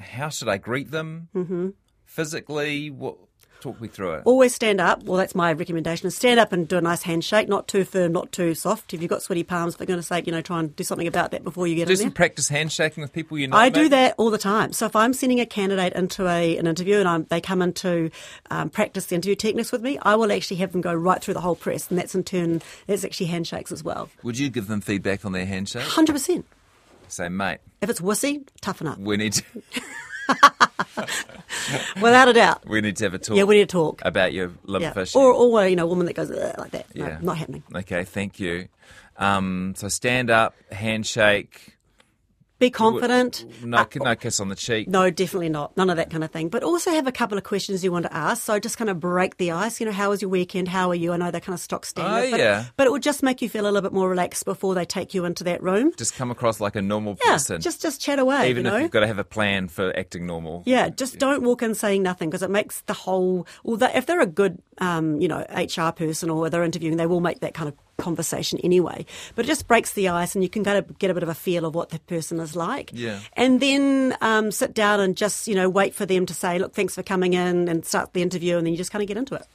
how 0.00 0.28
should 0.28 0.48
I 0.48 0.58
greet 0.58 0.90
them 0.90 1.28
mm-hmm. 1.34 1.70
physically? 2.04 2.90
What, 2.90 3.16
talk 3.64 3.80
me 3.80 3.88
through 3.88 4.12
it. 4.12 4.22
Always 4.26 4.54
stand 4.54 4.78
up. 4.78 5.04
Well, 5.04 5.16
that's 5.16 5.34
my 5.34 5.52
recommendation: 5.52 6.06
is 6.06 6.14
stand 6.14 6.38
up 6.38 6.52
and 6.52 6.68
do 6.68 6.76
a 6.76 6.80
nice 6.82 7.02
handshake, 7.02 7.48
not 7.48 7.66
too 7.66 7.84
firm, 7.84 8.12
not 8.12 8.30
too 8.30 8.54
soft. 8.54 8.92
If 8.92 9.00
you've 9.00 9.08
got 9.08 9.22
sweaty 9.22 9.42
palms, 9.42 9.74
for 9.74 9.86
goodness 9.86 10.08
sake, 10.08 10.26
you 10.26 10.32
know, 10.32 10.42
try 10.42 10.60
and 10.60 10.76
do 10.76 10.84
something 10.84 11.06
about 11.06 11.30
that 11.30 11.42
before 11.42 11.66
you 11.66 11.74
get 11.74 11.86
do 11.86 11.92
in 11.92 11.96
some 11.96 12.04
there. 12.08 12.14
practice 12.14 12.48
handshaking 12.48 13.02
with 13.02 13.12
people 13.12 13.38
you 13.38 13.48
know. 13.48 13.56
I 13.56 13.70
do 13.70 13.88
that 13.88 14.14
all 14.18 14.30
the 14.30 14.38
time. 14.38 14.72
So 14.72 14.86
if 14.86 14.94
I'm 14.94 15.14
sending 15.14 15.40
a 15.40 15.46
candidate 15.46 15.94
into 15.94 16.28
a, 16.28 16.58
an 16.58 16.66
interview 16.66 16.98
and 16.98 17.08
I'm, 17.08 17.24
they 17.24 17.40
come 17.40 17.62
in 17.62 17.72
to 17.74 18.10
um, 18.50 18.68
practice 18.68 19.06
the 19.06 19.14
interview 19.14 19.34
techniques 19.34 19.72
with 19.72 19.80
me, 19.80 19.98
I 20.02 20.14
will 20.16 20.30
actually 20.30 20.58
have 20.58 20.72
them 20.72 20.82
go 20.82 20.92
right 20.92 21.22
through 21.22 21.34
the 21.34 21.40
whole 21.40 21.56
press, 21.56 21.88
and 21.88 21.98
that's 21.98 22.14
in 22.14 22.22
turn 22.22 22.60
that's 22.86 23.04
actually 23.04 23.26
handshakes 23.26 23.72
as 23.72 23.82
well. 23.82 24.10
Would 24.22 24.38
you 24.38 24.50
give 24.50 24.66
them 24.68 24.82
feedback 24.82 25.24
on 25.24 25.32
their 25.32 25.46
handshake? 25.46 25.84
Hundred 25.84 26.12
percent. 26.12 26.44
Say, 27.08 27.28
mate. 27.28 27.58
If 27.80 27.90
it's 27.90 28.00
wussy, 28.00 28.46
toughen 28.60 28.86
up. 28.86 28.98
We 28.98 29.16
need 29.16 29.34
to. 29.34 29.44
Without 32.00 32.28
a 32.28 32.32
doubt. 32.32 32.66
We 32.66 32.80
need 32.80 32.96
to 32.96 33.04
have 33.04 33.14
a 33.14 33.18
talk. 33.18 33.36
Yeah, 33.36 33.44
we 33.44 33.56
need 33.56 33.68
to 33.68 33.72
talk. 33.72 34.02
About 34.04 34.32
your 34.32 34.52
limb 34.64 34.82
yeah. 34.82 34.92
fishing. 34.92 35.20
Or, 35.20 35.32
or, 35.32 35.66
you 35.66 35.76
know, 35.76 35.84
a 35.84 35.88
woman 35.88 36.06
that 36.06 36.14
goes 36.14 36.30
like 36.30 36.70
that. 36.72 36.86
Yeah. 36.94 37.08
No, 37.08 37.18
not 37.20 37.38
happening. 37.38 37.62
Okay, 37.74 38.04
thank 38.04 38.40
you. 38.40 38.68
Um, 39.16 39.74
so 39.76 39.88
stand 39.88 40.30
up, 40.30 40.54
handshake, 40.72 41.73
be 42.58 42.70
confident. 42.70 43.44
No, 43.64 43.78
uh, 43.78 43.86
no 43.96 44.14
kiss 44.14 44.38
on 44.38 44.48
the 44.48 44.54
cheek. 44.54 44.88
No, 44.88 45.10
definitely 45.10 45.48
not. 45.48 45.76
None 45.76 45.90
of 45.90 45.96
that 45.96 46.10
kind 46.10 46.22
of 46.22 46.30
thing. 46.30 46.48
But 46.48 46.62
also 46.62 46.90
have 46.92 47.06
a 47.06 47.12
couple 47.12 47.36
of 47.36 47.44
questions 47.44 47.82
you 47.82 47.90
want 47.90 48.04
to 48.04 48.14
ask. 48.14 48.44
So 48.44 48.58
just 48.60 48.78
kind 48.78 48.88
of 48.88 49.00
break 49.00 49.38
the 49.38 49.50
ice. 49.50 49.80
You 49.80 49.86
know, 49.86 49.92
how 49.92 50.10
was 50.10 50.22
your 50.22 50.28
weekend? 50.28 50.68
How 50.68 50.90
are 50.90 50.94
you? 50.94 51.12
I 51.12 51.16
know 51.16 51.30
they're 51.30 51.40
kind 51.40 51.54
of 51.54 51.60
stock 51.60 51.84
standard. 51.84 52.28
Oh, 52.28 52.30
but, 52.30 52.40
yeah. 52.40 52.64
But 52.76 52.86
it 52.86 52.90
would 52.90 53.02
just 53.02 53.22
make 53.22 53.42
you 53.42 53.48
feel 53.48 53.64
a 53.64 53.66
little 53.66 53.82
bit 53.82 53.92
more 53.92 54.08
relaxed 54.08 54.44
before 54.44 54.74
they 54.74 54.84
take 54.84 55.14
you 55.14 55.24
into 55.24 55.42
that 55.44 55.62
room. 55.62 55.92
Just 55.96 56.14
come 56.14 56.30
across 56.30 56.60
like 56.60 56.76
a 56.76 56.82
normal 56.82 57.18
yeah, 57.24 57.32
person. 57.32 57.60
Just, 57.60 57.82
just 57.82 58.00
chat 58.00 58.18
away. 58.18 58.50
Even 58.50 58.64
you 58.64 58.70
know? 58.70 58.76
if 58.76 58.82
you've 58.82 58.90
got 58.90 59.00
to 59.00 59.08
have 59.08 59.18
a 59.18 59.24
plan 59.24 59.68
for 59.68 59.96
acting 59.98 60.26
normal. 60.26 60.62
Yeah, 60.64 60.90
just 60.90 61.18
don't 61.18 61.42
walk 61.42 61.62
in 61.62 61.74
saying 61.74 62.02
nothing 62.02 62.30
because 62.30 62.42
it 62.42 62.50
makes 62.50 62.82
the 62.82 62.94
whole. 62.94 63.46
Well, 63.64 63.82
if 63.94 64.06
they're 64.06 64.20
a 64.20 64.26
good, 64.26 64.62
um, 64.78 65.20
you 65.20 65.26
know, 65.26 65.44
HR 65.50 65.90
person 65.90 66.30
or 66.30 66.48
they're 66.50 66.62
interviewing, 66.62 66.98
they 66.98 67.06
will 67.06 67.20
make 67.20 67.40
that 67.40 67.54
kind 67.54 67.68
of 67.68 67.74
conversation 67.98 68.58
anyway. 68.64 69.06
But 69.34 69.44
it 69.44 69.48
just 69.48 69.66
breaks 69.68 69.92
the 69.92 70.08
ice, 70.08 70.34
and 70.34 70.42
you 70.42 70.50
can 70.50 70.64
kind 70.64 70.78
of 70.78 70.98
get 70.98 71.10
a 71.10 71.14
bit 71.14 71.22
of 71.22 71.28
a 71.28 71.34
feel 71.34 71.64
of 71.64 71.74
what 71.74 71.90
the 71.90 71.98
person 72.00 72.40
is 72.40 72.56
like. 72.56 72.90
Yeah. 72.92 73.20
And 73.34 73.60
then 73.60 74.16
um, 74.20 74.50
sit 74.50 74.74
down 74.74 75.00
and 75.00 75.16
just 75.16 75.48
you 75.48 75.54
know 75.54 75.68
wait 75.68 75.94
for 75.94 76.06
them 76.06 76.26
to 76.26 76.34
say, 76.34 76.58
"Look, 76.58 76.74
thanks 76.74 76.94
for 76.94 77.02
coming 77.02 77.34
in," 77.34 77.68
and 77.68 77.84
start 77.84 78.12
the 78.12 78.22
interview, 78.22 78.56
and 78.56 78.66
then 78.66 78.72
you 78.72 78.76
just 78.76 78.90
kind 78.90 79.02
of 79.02 79.08
get 79.08 79.16
into 79.16 79.34
it. 79.34 79.46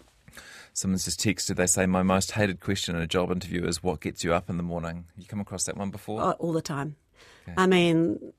Someone's 0.74 1.06
just 1.06 1.20
texted. 1.20 1.56
They 1.56 1.68
say 1.68 1.86
my 1.86 2.04
most 2.04 2.32
hated 2.32 2.60
question 2.60 2.96
in 2.96 3.02
a 3.02 3.08
job 3.08 3.32
interview 3.32 3.66
is 3.66 3.84
what 3.84 4.00
gets 4.00 4.24
you 4.24 4.34
up 4.34 4.50
in 4.50 4.58
the 4.58 4.64
morning. 4.64 5.06
You 5.18 5.26
come 5.26 5.42
across 5.42 5.66
that 5.66 5.76
one 5.76 5.90
before? 5.90 6.22
Oh, 6.22 6.32
all 6.40 6.54
the 6.54 6.62
time. 6.62 6.96
Okay. 7.48 7.56
I 7.58 7.68
mean, 7.68 8.34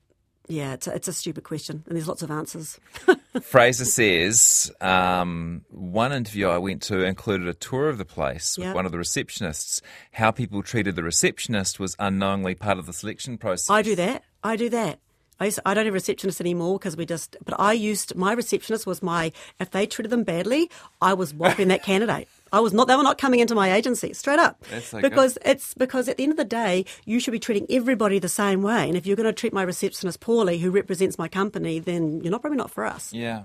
Yeah, 0.51 0.73
it's 0.73 0.85
a, 0.85 0.93
it's 0.93 1.07
a 1.07 1.13
stupid 1.13 1.45
question, 1.45 1.81
and 1.87 1.95
there's 1.95 2.09
lots 2.09 2.21
of 2.21 2.29
answers. 2.29 2.77
Fraser 3.41 3.85
says 3.85 4.69
um, 4.81 5.63
one 5.69 6.11
interview 6.11 6.49
I 6.49 6.57
went 6.57 6.81
to 6.83 7.05
included 7.05 7.47
a 7.47 7.53
tour 7.53 7.87
of 7.87 7.97
the 7.97 8.03
place 8.03 8.57
with 8.57 8.65
Yep. 8.65 8.75
one 8.75 8.85
of 8.85 8.91
the 8.91 8.97
receptionists. 8.97 9.81
How 10.11 10.29
people 10.29 10.61
treated 10.61 10.97
the 10.97 11.03
receptionist 11.03 11.79
was 11.79 11.95
unknowingly 11.99 12.55
part 12.55 12.77
of 12.77 12.85
the 12.85 12.91
selection 12.91 13.37
process. 13.37 13.69
I 13.69 13.81
do 13.81 13.95
that. 13.95 14.25
I 14.43 14.57
do 14.57 14.67
that. 14.71 14.99
I, 15.39 15.45
used, 15.45 15.61
I 15.65 15.73
don't 15.73 15.85
have 15.85 15.93
a 15.93 15.95
receptionist 15.95 16.41
anymore 16.41 16.77
because 16.77 16.97
we 16.97 17.05
just. 17.05 17.37
But 17.45 17.57
I 17.57 17.71
used 17.71 18.17
my 18.17 18.33
receptionist 18.33 18.85
was 18.85 19.01
my. 19.01 19.31
If 19.57 19.71
they 19.71 19.85
treated 19.87 20.09
them 20.09 20.23
badly, 20.23 20.69
I 21.01 21.13
was 21.13 21.33
whopping 21.33 21.69
that 21.69 21.81
candidate. 21.83 22.27
I 22.51 22.59
was 22.59 22.73
not. 22.73 22.87
They 22.87 22.95
were 22.95 23.03
not 23.03 23.17
coming 23.17 23.39
into 23.39 23.55
my 23.55 23.73
agency 23.73 24.13
straight 24.13 24.39
up. 24.39 24.63
That's 24.69 24.87
so 24.87 24.99
good. 24.99 25.09
because 25.09 25.37
it's 25.45 25.73
because 25.73 26.09
at 26.09 26.17
the 26.17 26.23
end 26.23 26.31
of 26.31 26.37
the 26.37 26.45
day, 26.45 26.85
you 27.05 27.19
should 27.19 27.31
be 27.31 27.39
treating 27.39 27.65
everybody 27.69 28.19
the 28.19 28.29
same 28.29 28.61
way. 28.61 28.87
And 28.87 28.97
if 28.97 29.05
you're 29.05 29.15
going 29.15 29.27
to 29.27 29.33
treat 29.33 29.53
my 29.53 29.63
receptionist 29.63 30.19
poorly, 30.19 30.57
who 30.59 30.71
represents 30.71 31.17
my 31.17 31.27
company, 31.27 31.79
then 31.79 32.21
you're 32.21 32.31
not 32.31 32.41
probably 32.41 32.57
not 32.57 32.71
for 32.71 32.85
us. 32.85 33.13
Yeah. 33.13 33.43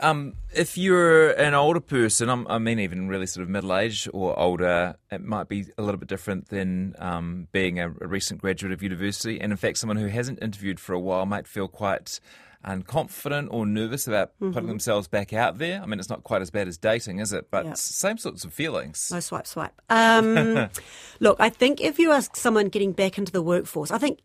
Um, 0.00 0.34
if 0.54 0.78
you're 0.78 1.32
an 1.32 1.54
older 1.54 1.80
person, 1.80 2.28
I'm, 2.28 2.46
I 2.46 2.58
mean, 2.58 2.78
even 2.78 3.08
really 3.08 3.26
sort 3.26 3.42
of 3.42 3.48
middle 3.48 3.76
aged 3.76 4.08
or 4.12 4.38
older, 4.38 4.96
it 5.10 5.24
might 5.24 5.48
be 5.48 5.66
a 5.76 5.82
little 5.82 5.98
bit 5.98 6.08
different 6.08 6.50
than 6.50 6.94
um, 6.98 7.48
being 7.50 7.80
a, 7.80 7.88
a 7.88 8.06
recent 8.06 8.40
graduate 8.40 8.72
of 8.72 8.82
university. 8.82 9.40
And 9.40 9.52
in 9.52 9.56
fact, 9.56 9.78
someone 9.78 9.96
who 9.96 10.06
hasn't 10.06 10.40
interviewed 10.40 10.78
for 10.78 10.92
a 10.92 11.00
while 11.00 11.26
might 11.26 11.48
feel 11.48 11.66
quite 11.66 12.20
unconfident 12.68 13.48
or 13.50 13.64
nervous 13.66 14.06
about 14.06 14.32
putting 14.38 14.66
themselves 14.66 15.08
back 15.08 15.32
out 15.32 15.58
there. 15.58 15.80
I 15.82 15.86
mean, 15.86 15.98
it's 15.98 16.10
not 16.10 16.22
quite 16.22 16.42
as 16.42 16.50
bad 16.50 16.68
as 16.68 16.76
dating, 16.76 17.18
is 17.18 17.32
it? 17.32 17.50
But 17.50 17.64
Yeah. 17.64 17.72
same 17.74 18.18
sorts 18.18 18.44
of 18.44 18.52
feelings. 18.52 19.08
No 19.12 19.20
swipe, 19.20 19.46
swipe. 19.46 19.72
Um, 19.88 20.68
look, 21.20 21.36
I 21.40 21.48
think 21.48 21.80
if 21.80 21.98
you 21.98 22.12
ask 22.12 22.36
someone 22.36 22.68
getting 22.68 22.92
back 22.92 23.16
into 23.18 23.32
the 23.32 23.42
workforce, 23.42 23.90
I 23.90 23.98
think 23.98 24.20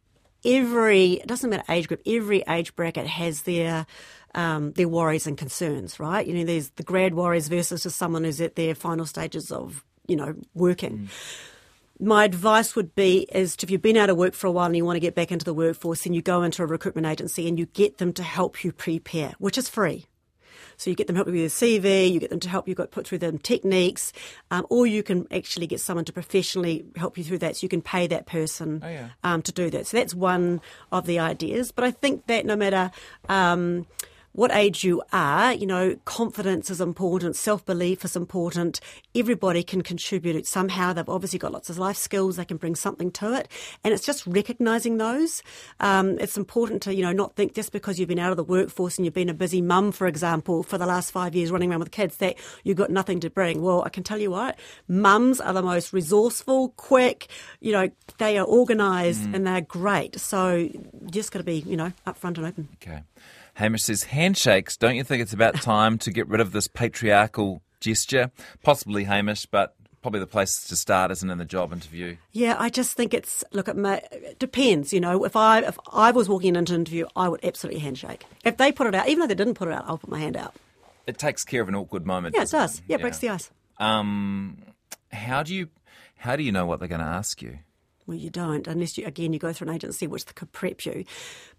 every 0.46 1.14
it 1.14 1.28
doesn't 1.28 1.50
matter 1.50 1.64
age 1.70 1.88
group, 1.88 2.02
every 2.06 2.44
age 2.50 2.76
bracket 2.76 3.08
has 3.08 3.44
their 3.44 3.86
um, 4.36 4.72
their 4.74 4.88
worries 4.90 5.28
and 5.28 5.38
concerns, 5.38 6.00
right? 6.00 6.26
You 6.26 6.34
know, 6.34 6.44
there's 6.44 6.70
the 6.72 6.84
grad 6.84 7.14
worries 7.14 7.48
versus 7.48 7.84
just 7.84 7.98
someone 7.98 8.24
who's 8.24 8.42
at 8.42 8.56
their 8.56 8.76
final 8.76 9.06
stages 9.06 9.52
of 9.52 9.84
you 10.08 10.16
know 10.16 10.36
working. 10.54 11.10
My 12.00 12.26
advice 12.26 12.76
would 12.76 12.96
be 12.96 13.28
is 13.32 13.56
if 13.62 13.70
you've 13.70 13.82
been 13.82 13.98
out 13.98 14.10
of 14.10 14.18
work 14.18 14.34
for 14.34 14.48
a 14.48 14.52
while 14.52 14.66
and 14.66 14.76
you 14.76 14.84
want 14.84 14.96
to 14.96 15.00
get 15.02 15.16
back 15.16 15.32
into 15.32 15.46
the 15.46 15.54
workforce, 15.54 16.04
then 16.04 16.14
you 16.14 16.22
go 16.22 16.42
into 16.44 16.64
a 16.64 16.66
recruitment 16.66 17.08
agency 17.08 17.48
and 17.48 17.58
you 17.60 17.66
get 17.68 17.98
them 18.00 18.12
to 18.14 18.24
help 18.24 18.64
you 18.64 18.72
prepare, 18.72 19.34
which 19.38 19.58
is 19.58 19.70
free. 19.70 20.08
So 20.76 20.90
you 20.90 20.96
get 20.96 21.06
them 21.06 21.16
help 21.16 21.28
you 21.28 21.34
with 21.34 21.42
your 21.42 21.50
CV, 21.50 22.12
you 22.12 22.20
get 22.20 22.32
them 22.32 22.40
to 22.40 22.50
help 22.50 22.68
you 22.68 22.74
put 22.76 23.08
through 23.08 23.20
them 23.20 23.38
techniques, 23.38 24.12
um, 24.50 24.66
or 24.72 24.88
you 24.88 25.04
can 25.04 25.28
actually 25.32 25.68
get 25.68 25.80
someone 25.80 26.04
to 26.06 26.14
professionally 26.14 26.84
help 26.96 27.16
you 27.16 27.24
through 27.24 27.38
that. 27.40 27.58
So 27.58 27.66
you 27.66 27.70
can 27.70 27.82
pay 27.84 28.08
that 28.08 28.26
person 28.26 28.82
Oh, 28.84 28.90
yeah. 28.90 29.10
um, 29.24 29.44
to 29.44 29.52
do 29.52 29.70
that. 29.70 29.86
So 29.86 29.98
that's 29.98 30.16
one 30.16 30.62
of 30.92 31.06
the 31.06 31.20
ideas. 31.20 31.72
But 31.72 31.86
I 31.86 31.92
think 31.92 32.26
that 32.26 32.48
no 32.48 32.56
matter 32.56 32.90
um, 33.30 33.86
what 34.34 34.52
age 34.52 34.84
you 34.84 35.02
are, 35.14 35.54
you 35.54 35.68
know, 35.68 35.96
confidence 36.06 36.70
is 36.70 36.82
important, 36.82 37.36
self 37.36 37.64
belief 37.66 38.04
is 38.04 38.16
important. 38.16 38.80
Everybody 39.16 39.64
can 39.64 39.84
contribute 39.84 40.48
somehow. 40.48 40.92
They've 40.92 41.08
obviously 41.08 41.38
got 41.38 41.52
lots 41.52 41.70
of 41.70 41.78
life 41.78 41.98
skills. 41.98 42.36
They 42.36 42.46
can 42.46 42.58
bring 42.58 42.76
something 42.76 43.12
to 43.12 43.34
it, 43.34 43.48
and 43.84 43.94
it's 43.94 44.06
just 44.06 44.26
recognizing 44.26 44.98
those. 44.98 45.44
Um, 45.80 46.18
it's 46.20 46.36
important 46.36 46.82
to 46.84 46.96
you 46.96 47.04
know 47.04 47.12
not 47.12 47.36
think 47.36 47.54
just 47.54 47.72
because 47.72 48.00
you've 48.00 48.10
been 48.10 48.20
out 48.20 48.32
of 48.32 48.38
the 48.38 48.44
workforce 48.44 48.98
and 48.98 49.06
you've 49.06 49.14
been 49.14 49.30
a 49.30 49.36
busy 49.36 49.62
mum, 49.62 49.92
for 49.92 50.08
example, 50.08 50.64
for 50.64 50.80
the 50.80 50.88
last 50.88 51.12
five 51.12 51.36
years 51.36 51.52
running 51.52 51.70
around 51.70 51.80
with 51.80 51.92
kids 51.92 52.18
that 52.18 52.36
you've 52.64 52.78
got 52.78 52.90
nothing 52.90 53.20
to 53.20 53.30
bring. 53.30 53.62
Well, 53.62 53.84
I 53.84 53.90
can 53.90 54.04
tell 54.04 54.18
you 54.18 54.32
what, 54.32 54.58
mums 54.88 55.40
are 55.40 55.54
the 55.54 55.62
most 55.62 55.94
resourceful, 55.94 56.70
quick. 56.70 57.28
You 57.60 57.72
know, 57.72 57.90
they 58.18 58.40
are 58.40 58.48
organised 58.48 59.26
and 59.32 59.46
they're 59.46 59.62
great. 59.62 60.20
So 60.20 60.56
you 60.56 60.90
just 61.12 61.32
got 61.32 61.40
to 61.40 61.46
be 61.46 61.60
you 61.60 61.78
know 61.78 61.94
upfront 62.08 62.38
and 62.38 62.48
open. 62.48 62.68
Okay. 62.82 63.04
Hamish 63.56 63.84
says, 63.84 64.04
handshakes, 64.06 64.78
don't 64.78 64.96
you 64.96 65.04
think 65.04 65.22
it's 65.22 65.34
about 65.34 65.56
time 65.62 65.98
to 66.00 66.12
get 66.12 66.28
rid 66.28 66.42
of 66.42 66.52
this 66.52 66.68
patriarchal 66.68 67.62
gesture? 67.80 68.32
Possibly, 68.64 69.04
Hamish, 69.04 69.46
but 69.46 69.76
probably 70.02 70.20
the 70.20 70.28
place 70.28 70.64
to 70.66 70.76
start 70.76 71.12
isn't 71.12 71.30
in 71.30 71.38
the 71.38 71.46
job 71.46 71.72
interview. 71.72 72.18
Yeah, 72.32 72.56
I 72.60 72.70
just 72.70 72.96
think 72.96 73.14
it's 73.14 73.44
look 73.54 73.68
at 73.68 73.78
my 73.78 74.02
it 74.12 74.38
depends. 74.38 74.92
You 74.92 75.00
know, 75.00 75.24
if 75.24 75.36
I 75.36 75.60
if 75.60 75.78
I 75.92 76.12
was 76.12 76.28
walking 76.28 76.56
into 76.56 76.74
an 76.74 76.82
interview, 76.82 77.06
I 77.16 77.30
would 77.30 77.44
absolutely 77.44 77.80
handshake. 77.80 78.26
If 78.44 78.58
they 78.58 78.72
put 78.72 78.88
it 78.88 78.96
out, 78.96 79.08
even 79.08 79.22
though 79.22 79.28
they 79.28 79.36
didn't 79.36 79.56
put 79.56 79.70
it 79.70 79.74
out, 79.74 79.86
I'll 79.88 79.98
put 79.98 80.10
my 80.10 80.20
hand 80.20 80.36
out. 80.36 80.56
It 81.08 81.18
takes 81.18 81.44
care 81.44 81.62
of 81.62 81.70
an 81.70 81.76
awkward 81.76 82.06
moment. 82.06 82.36
Yeah, 82.36 82.44
it 82.44 82.52
does. 82.52 82.82
Yeah, 82.88 82.98
it 82.98 83.02
breaks 83.02 83.20
the 83.20 83.30
ice. 83.30 83.50
Um, 83.80 84.58
how 85.12 85.44
do 85.44 85.54
you 85.56 85.70
how 86.18 86.36
do 86.36 86.44
you 86.44 86.52
know 86.52 86.66
what 86.66 86.80
they're 86.80 86.88
going 86.88 87.02
to 87.02 87.08
ask 87.08 87.42
you? 87.42 87.60
Well, 88.06 88.18
you 88.18 88.30
don't, 88.30 88.68
unless 88.68 88.98
you, 88.98 89.06
again, 89.06 89.34
you 89.34 89.40
go 89.40 89.54
through 89.54 89.70
an 89.70 89.76
agency 89.76 90.08
which 90.08 90.26
could 90.36 90.52
prep 90.52 90.86
you. 90.86 91.06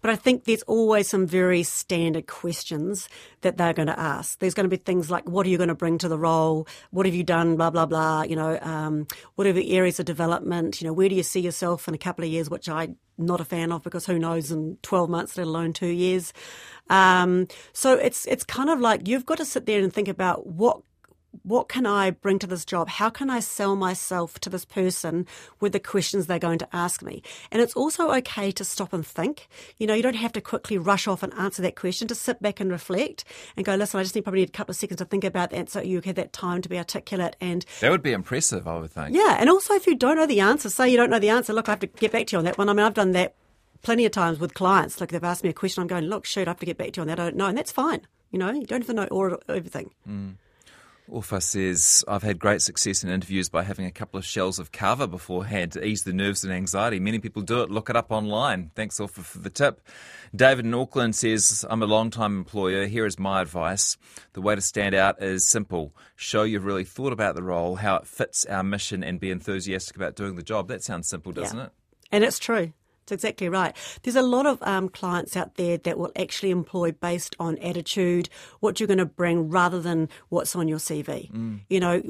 But 0.01 0.11
I 0.11 0.15
think 0.15 0.43
there's 0.43 0.61
always 0.63 1.09
some 1.09 1.25
very 1.25 1.63
standard 1.63 2.27
questions 2.27 3.09
that 3.41 3.57
they're 3.57 3.73
going 3.73 3.87
to 3.87 3.99
ask. 3.99 4.39
There's 4.39 4.53
going 4.53 4.65
to 4.65 4.69
be 4.69 4.77
things 4.77 5.09
like, 5.09 5.27
what 5.27 5.45
are 5.45 5.49
you 5.49 5.57
going 5.57 5.69
to 5.69 5.75
bring 5.75 5.97
to 5.99 6.07
the 6.07 6.17
role? 6.17 6.67
What 6.91 7.05
have 7.05 7.15
you 7.15 7.23
done? 7.23 7.55
Blah, 7.55 7.71
blah, 7.71 7.85
blah. 7.85 8.23
You 8.23 8.35
know, 8.35 8.59
um, 8.61 9.07
what 9.35 9.47
are 9.47 9.53
the 9.53 9.75
areas 9.75 9.99
of 9.99 10.05
development? 10.05 10.81
You 10.81 10.87
know, 10.87 10.93
where 10.93 11.09
do 11.09 11.15
you 11.15 11.23
see 11.23 11.39
yourself 11.39 11.87
in 11.87 11.93
a 11.93 11.97
couple 11.97 12.23
of 12.23 12.29
years, 12.29 12.49
which 12.49 12.69
I'm 12.69 12.97
not 13.17 13.41
a 13.41 13.45
fan 13.45 13.71
of 13.71 13.83
because 13.83 14.05
who 14.05 14.19
knows 14.19 14.51
in 14.51 14.77
12 14.83 15.09
months, 15.09 15.37
let 15.37 15.47
alone 15.47 15.73
two 15.73 15.87
years. 15.87 16.33
Um, 16.89 17.47
so 17.73 17.93
it's, 17.93 18.27
it's 18.27 18.43
kind 18.43 18.69
of 18.69 18.79
like 18.79 19.07
you've 19.07 19.25
got 19.25 19.37
to 19.39 19.45
sit 19.45 19.65
there 19.65 19.81
and 19.81 19.91
think 19.91 20.07
about 20.07 20.45
what 20.45 20.81
what 21.43 21.69
can 21.69 21.85
I 21.85 22.11
bring 22.11 22.39
to 22.39 22.47
this 22.47 22.65
job? 22.65 22.87
How 22.89 23.09
can 23.09 23.29
I 23.29 23.39
sell 23.39 23.75
myself 23.75 24.39
to 24.39 24.49
this 24.49 24.65
person 24.65 25.25
with 25.59 25.73
the 25.73 25.79
questions 25.79 26.27
they're 26.27 26.39
going 26.39 26.59
to 26.59 26.75
ask 26.75 27.01
me? 27.01 27.21
And 27.51 27.61
it's 27.61 27.73
also 27.73 28.11
okay 28.15 28.51
to 28.51 28.63
stop 28.63 28.93
and 28.93 29.05
think. 29.05 29.47
You 29.77 29.87
know, 29.87 29.93
you 29.93 30.03
don't 30.03 30.15
have 30.15 30.33
to 30.33 30.41
quickly 30.41 30.77
rush 30.77 31.07
off 31.07 31.23
and 31.23 31.33
answer 31.33 31.61
that 31.61 31.75
question. 31.75 32.07
To 32.07 32.15
sit 32.15 32.41
back 32.41 32.59
and 32.59 32.71
reflect 32.71 33.23
and 33.55 33.65
go, 33.65 33.75
listen, 33.75 33.99
I 33.99 34.03
just 34.03 34.15
need 34.15 34.23
probably 34.23 34.41
need 34.41 34.49
a 34.49 34.51
couple 34.51 34.71
of 34.71 34.77
seconds 34.77 34.97
to 34.99 35.05
think 35.05 35.23
about 35.23 35.49
that 35.51 35.69
so 35.69 35.81
you 35.81 36.01
have 36.01 36.15
that 36.15 36.33
time 36.33 36.61
to 36.61 36.69
be 36.69 36.77
articulate 36.77 37.35
and 37.41 37.65
That 37.79 37.91
would 37.91 38.03
be 38.03 38.11
impressive, 38.11 38.67
I 38.67 38.77
would 38.79 38.91
think. 38.91 39.15
yeah, 39.15 39.37
and 39.39 39.49
also 39.49 39.73
if 39.73 39.87
you 39.87 39.95
don't 39.95 40.17
know 40.17 40.25
the 40.27 40.39
answer, 40.39 40.69
say 40.69 40.89
you 40.89 40.97
don't 40.97 41.09
know 41.09 41.19
the 41.19 41.29
answer, 41.29 41.53
look, 41.53 41.67
I 41.69 41.71
have 41.73 41.79
to 41.79 41.87
get 41.87 42.11
back 42.11 42.27
to 42.27 42.33
you 42.33 42.39
on 42.39 42.45
that 42.45 42.57
one. 42.57 42.69
I 42.69 42.73
mean, 42.73 42.85
I've 42.85 42.93
done 42.93 43.11
that 43.13 43.35
plenty 43.81 44.05
of 44.05 44.11
times 44.11 44.39
with 44.39 44.53
clients. 44.53 44.99
Like 44.99 45.11
they've 45.11 45.23
asked 45.23 45.43
me 45.43 45.49
a 45.49 45.53
question, 45.53 45.81
I'm 45.81 45.87
going, 45.87 46.05
look, 46.05 46.25
shoot, 46.25 46.47
I 46.47 46.51
have 46.51 46.59
to 46.59 46.65
get 46.65 46.77
back 46.77 46.93
to 46.93 46.97
you 46.99 47.01
on 47.01 47.07
that. 47.07 47.19
I 47.19 47.25
don't 47.25 47.35
know, 47.35 47.47
and 47.47 47.57
that's 47.57 47.71
fine. 47.71 48.01
You 48.31 48.39
know, 48.39 48.51
you 48.51 48.65
don't 48.65 48.81
have 48.81 48.87
to 48.87 48.93
know 48.93 49.05
all 49.05 49.37
everything. 49.47 49.91
Mm. 50.09 50.35
Urfa 51.11 51.41
says, 51.41 52.03
I've 52.07 52.23
had 52.23 52.39
great 52.39 52.61
success 52.61 53.03
in 53.03 53.09
interviews 53.11 53.47
by 53.47 53.61
having 53.63 53.85
a 53.85 53.91
couple 53.91 54.17
of 54.17 54.25
shells 54.25 54.57
of 54.57 54.71
kava 54.71 55.07
beforehand 55.07 55.73
to 55.73 55.85
ease 55.85 56.03
the 56.03 56.13
nerves 56.13 56.43
and 56.43 56.51
anxiety. 56.51 56.99
Many 56.99 57.19
people 57.19 57.43
do 57.43 57.61
it. 57.61 57.69
Look 57.69 57.89
it 57.91 57.95
up 57.95 58.11
online. 58.11 58.71
Thanks, 58.75 58.97
Urfa, 58.99 59.23
for 59.23 59.37
the 59.37 59.51
tip. 59.51 59.81
David 60.35 60.65
in 60.65 60.73
Auckland 60.73 61.15
says, 61.15 61.63
I'm 61.69 61.83
a 61.83 61.85
long 61.85 62.09
time 62.09 62.35
employer. 62.37 62.87
Here 62.87 63.05
is 63.05 63.19
my 63.19 63.41
advice. 63.41 63.97
The 64.33 64.41
way 64.41 64.55
to 64.55 64.61
stand 64.61 64.95
out 64.95 65.21
is 65.21 65.45
simple. 65.45 65.93
Show 66.15 66.43
you've 66.43 66.65
really 66.65 66.83
thought 66.85 67.13
about 67.13 67.35
the 67.35 67.43
role, 67.43 67.75
how 67.75 67.97
it 67.97 68.07
fits 68.07 68.43
our 68.45 68.63
mission, 68.63 69.03
and 69.03 69.19
be 69.19 69.29
enthusiastic 69.29 69.95
about 69.95 70.15
doing 70.15 70.35
the 70.35 70.43
job. 70.43 70.67
That 70.69 70.83
sounds 70.83 71.07
simple, 71.07 71.31
doesn't 71.31 71.57
Yeah. 71.57 71.65
it? 71.65 71.71
And 72.11 72.23
it's 72.23 72.39
true. 72.39 72.73
It's 73.05 73.11
exactly 73.11 73.49
right. 73.49 73.75
There's 74.01 74.15
a 74.15 74.23
lot 74.23 74.47
of 74.47 74.57
um, 74.63 74.89
clients 74.89 75.37
out 75.37 75.55
there 75.55 75.77
that 75.77 75.99
will 75.99 76.11
actually 76.17 76.49
employ 76.49 76.91
based 76.91 77.35
on 77.39 77.59
attitude, 77.59 78.29
what 78.61 78.79
you're 78.79 78.87
going 78.87 78.97
to 78.97 79.05
bring, 79.05 79.49
rather 79.49 79.79
than 79.79 80.09
what's 80.29 80.55
on 80.55 80.67
your 80.67 80.79
CV. 80.79 81.29
You 81.69 81.79
know, 81.79 82.01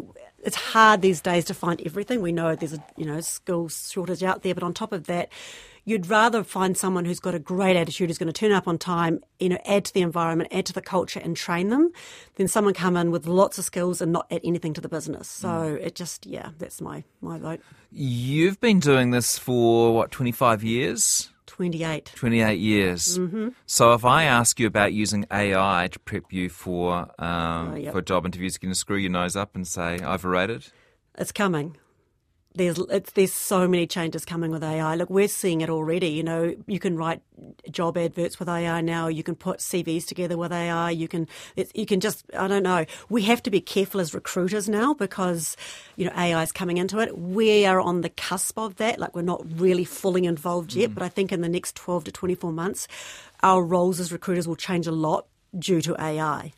it's 0.41 0.55
hard 0.55 1.01
these 1.01 1.19
days 1.19 1.43
to 1.45 1.53
find 1.53 1.81
everything. 1.85 2.21
We 2.21 2.31
know 2.31 2.55
there's 2.55 2.71
a 2.73 2.83
you 2.95 3.05
know 3.05 3.19
skills 3.19 3.91
shortage 3.91 4.23
out 4.23 4.43
there, 4.43 4.53
but 4.53 4.63
on 4.63 4.73
top 4.73 4.93
of 4.93 5.07
that, 5.07 5.29
you'd 5.85 6.07
rather 6.09 6.43
find 6.43 6.75
someone 6.75 7.05
who's 7.05 7.19
got 7.19 7.33
a 7.35 7.39
great 7.39 7.77
attitude, 7.77 8.09
who's 8.09 8.17
going 8.17 8.27
to 8.27 8.33
turn 8.33 8.51
up 8.51 8.67
on 8.67 8.77
time, 8.77 9.21
you 9.39 9.49
know, 9.49 9.57
add 9.65 9.85
to 9.85 9.93
the 9.93 10.01
environment, 10.01 10.49
add 10.51 10.65
to 10.65 10.73
the 10.73 10.81
culture, 10.81 11.19
and 11.23 11.37
train 11.37 11.69
them, 11.69 11.91
than 12.35 12.47
someone 12.47 12.73
come 12.73 12.97
in 12.97 13.11
with 13.11 13.27
lots 13.27 13.57
of 13.57 13.63
skills 13.65 14.01
and 14.01 14.11
not 14.11 14.25
add 14.31 14.41
anything 14.43 14.73
to 14.73 14.81
the 14.81 14.89
business. 14.89 15.27
So 15.27 15.77
it 15.81 15.95
just 15.95 16.25
yeah, 16.25 16.49
that's 16.57 16.81
my 16.81 17.03
my 17.21 17.37
vote. 17.37 17.61
You've 17.91 18.59
been 18.59 18.79
doing 18.79 19.11
this 19.11 19.37
for, 19.37 19.93
what, 19.93 20.11
25 20.11 20.63
years? 20.63 21.29
Twenty 21.45 21.83
eight. 21.83 22.11
28 22.15 22.59
years. 22.59 23.17
Mm-hmm. 23.19 23.49
So 23.67 23.93
if 23.93 24.03
I 24.03 24.23
ask 24.23 24.59
you 24.59 24.67
about 24.67 24.91
using 24.93 25.25
AI 25.31 25.87
to 25.91 25.99
prep 25.99 26.33
you 26.33 26.49
for 26.49 27.07
um, 27.21 27.73
Oh, 27.73 27.75
yep. 27.75 27.93
for 27.93 28.01
job 28.01 28.25
interviews, 28.25 28.55
you 28.55 28.67
can 28.67 28.73
screw 28.73 28.97
your 28.97 29.11
nose 29.11 29.35
up 29.35 29.55
and 29.55 29.65
say 29.65 29.99
overrated. 30.03 30.65
It's 31.17 31.31
coming. 31.31 31.77
There's 32.55 32.79
it's, 32.89 33.11
there's 33.11 33.33
so 33.33 33.67
many 33.67 33.85
changes 33.85 34.25
coming 34.25 34.51
with 34.51 34.63
AI. 34.63 34.95
Look, 34.95 35.09
we're 35.09 35.27
seeing 35.27 35.61
it 35.61 35.69
already. 35.69 36.07
You 36.07 36.23
know, 36.23 36.55
you 36.67 36.79
can 36.79 36.97
write 36.97 37.21
job 37.69 37.97
adverts 37.97 38.39
with 38.39 38.47
AI 38.49 38.81
now. 38.81 39.07
You 39.07 39.23
can 39.23 39.35
put 39.35 39.59
CVs 39.59 40.05
together 40.05 40.37
with 40.37 40.51
AI. 40.51 40.91
You 40.91 41.07
can 41.07 41.27
you 41.73 41.85
can 41.85 41.99
just 41.99 42.25
I 42.37 42.47
don't 42.47 42.63
know. 42.63 42.85
We 43.09 43.23
have 43.23 43.43
to 43.43 43.51
be 43.51 43.61
careful 43.61 43.99
as 43.99 44.13
recruiters 44.13 44.69
now 44.69 44.93
because 44.93 45.57
you 45.95 46.05
know 46.05 46.13
AI 46.17 46.41
is 46.43 46.51
coming 46.51 46.77
into 46.77 46.99
it. 46.99 47.17
We 47.17 47.65
are 47.65 47.79
on 47.79 48.01
the 48.01 48.09
cusp 48.09 48.57
of 48.57 48.77
that. 48.77 48.99
Like 48.99 49.15
we're 49.15 49.21
not 49.21 49.43
really 49.59 49.85
fully 49.85 50.25
involved 50.25 50.73
yet, 50.73 50.91
mm. 50.91 50.95
but 50.95 51.03
I 51.03 51.09
think 51.09 51.31
in 51.31 51.41
the 51.41 51.49
next 51.49 51.75
12 51.75 52.05
to 52.05 52.11
24 52.11 52.51
months, 52.51 52.87
our 53.43 53.63
roles 53.63 53.99
as 53.99 54.11
recruiters 54.11 54.47
will 54.47 54.55
change 54.55 54.87
a 54.87 54.91
lot 54.91 55.27
due 55.57 55.81
to 55.81 55.95
AI. 56.01 56.51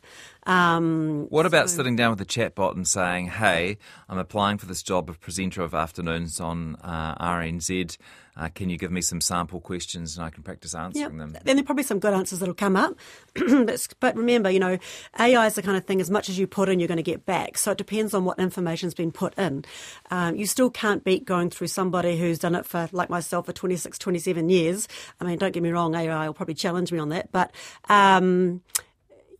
Um, 0.48 1.26
What 1.28 1.44
about 1.44 1.68
sitting 1.68 1.94
down 1.94 2.10
with 2.10 2.20
a 2.22 2.24
chatbot 2.24 2.74
and 2.74 2.88
saying, 2.88 3.26
"Hey, 3.26 3.76
I'm 4.08 4.16
applying 4.16 4.56
for 4.56 4.64
this 4.64 4.82
job 4.82 5.10
of 5.10 5.20
presenter 5.20 5.62
of 5.62 5.74
afternoons 5.74 6.40
on 6.40 6.76
uh, 6.76 7.14
RNZ. 7.16 7.98
Uh, 8.34 8.48
can 8.54 8.70
you 8.70 8.78
give 8.78 8.90
me 8.90 9.02
some 9.02 9.20
sample 9.20 9.60
questions 9.60 10.16
and 10.16 10.24
I 10.24 10.30
can 10.30 10.42
practice 10.42 10.74
answering 10.74 11.18
them?" 11.18 11.36
Then 11.44 11.56
there 11.56 11.62
are 11.62 11.66
probably 11.66 11.84
some 11.84 11.98
good 11.98 12.14
answers 12.14 12.38
that'll 12.38 12.54
come 12.54 12.76
up. 12.76 12.94
but, 13.34 13.88
but 14.00 14.16
remember, 14.16 14.50
you 14.50 14.58
know, 14.58 14.78
AI 15.20 15.46
is 15.46 15.54
the 15.54 15.60
kind 15.60 15.76
of 15.76 15.84
thing 15.84 16.00
as 16.00 16.08
much 16.08 16.30
as 16.30 16.38
you 16.38 16.46
put 16.46 16.70
in, 16.70 16.80
you're 16.80 16.88
going 16.88 16.96
to 16.96 17.02
get 17.02 17.26
back. 17.26 17.58
So 17.58 17.72
it 17.72 17.78
depends 17.78 18.14
on 18.14 18.24
what 18.24 18.38
information's 18.38 18.94
been 18.94 19.12
put 19.12 19.36
in. 19.36 19.66
Um, 20.10 20.34
you 20.34 20.46
still 20.46 20.70
can't 20.70 21.04
beat 21.04 21.26
going 21.26 21.50
through 21.50 21.66
somebody 21.66 22.16
who's 22.16 22.38
done 22.38 22.54
it 22.54 22.64
for, 22.64 22.88
like 22.92 23.10
myself, 23.10 23.44
for 23.44 23.52
26, 23.52 23.98
27 23.98 24.48
years. 24.48 24.88
I 25.20 25.24
mean, 25.24 25.36
don't 25.36 25.52
get 25.52 25.62
me 25.62 25.70
wrong, 25.70 25.94
AI 25.94 26.26
will 26.26 26.32
probably 26.32 26.54
challenge 26.54 26.90
me 26.90 26.98
on 26.98 27.10
that. 27.10 27.30
But, 27.32 27.52
um, 27.90 28.62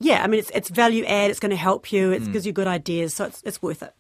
yeah, 0.01 0.23
I 0.23 0.27
mean, 0.27 0.41
it's, 0.41 0.51
it's 0.51 0.69
value 0.69 1.05
add. 1.05 1.31
It's 1.31 1.41
going 1.41 1.51
to 1.51 1.57
help 1.57 1.93
you. 1.93 2.13
It 2.13 2.31
gives 2.33 2.47
you 2.47 2.53
good 2.53 2.67
ideas. 2.67 3.15
So 3.15 3.27
it's, 3.27 3.43
it's 3.45 3.63
worth 3.63 3.83
it. 3.83 3.95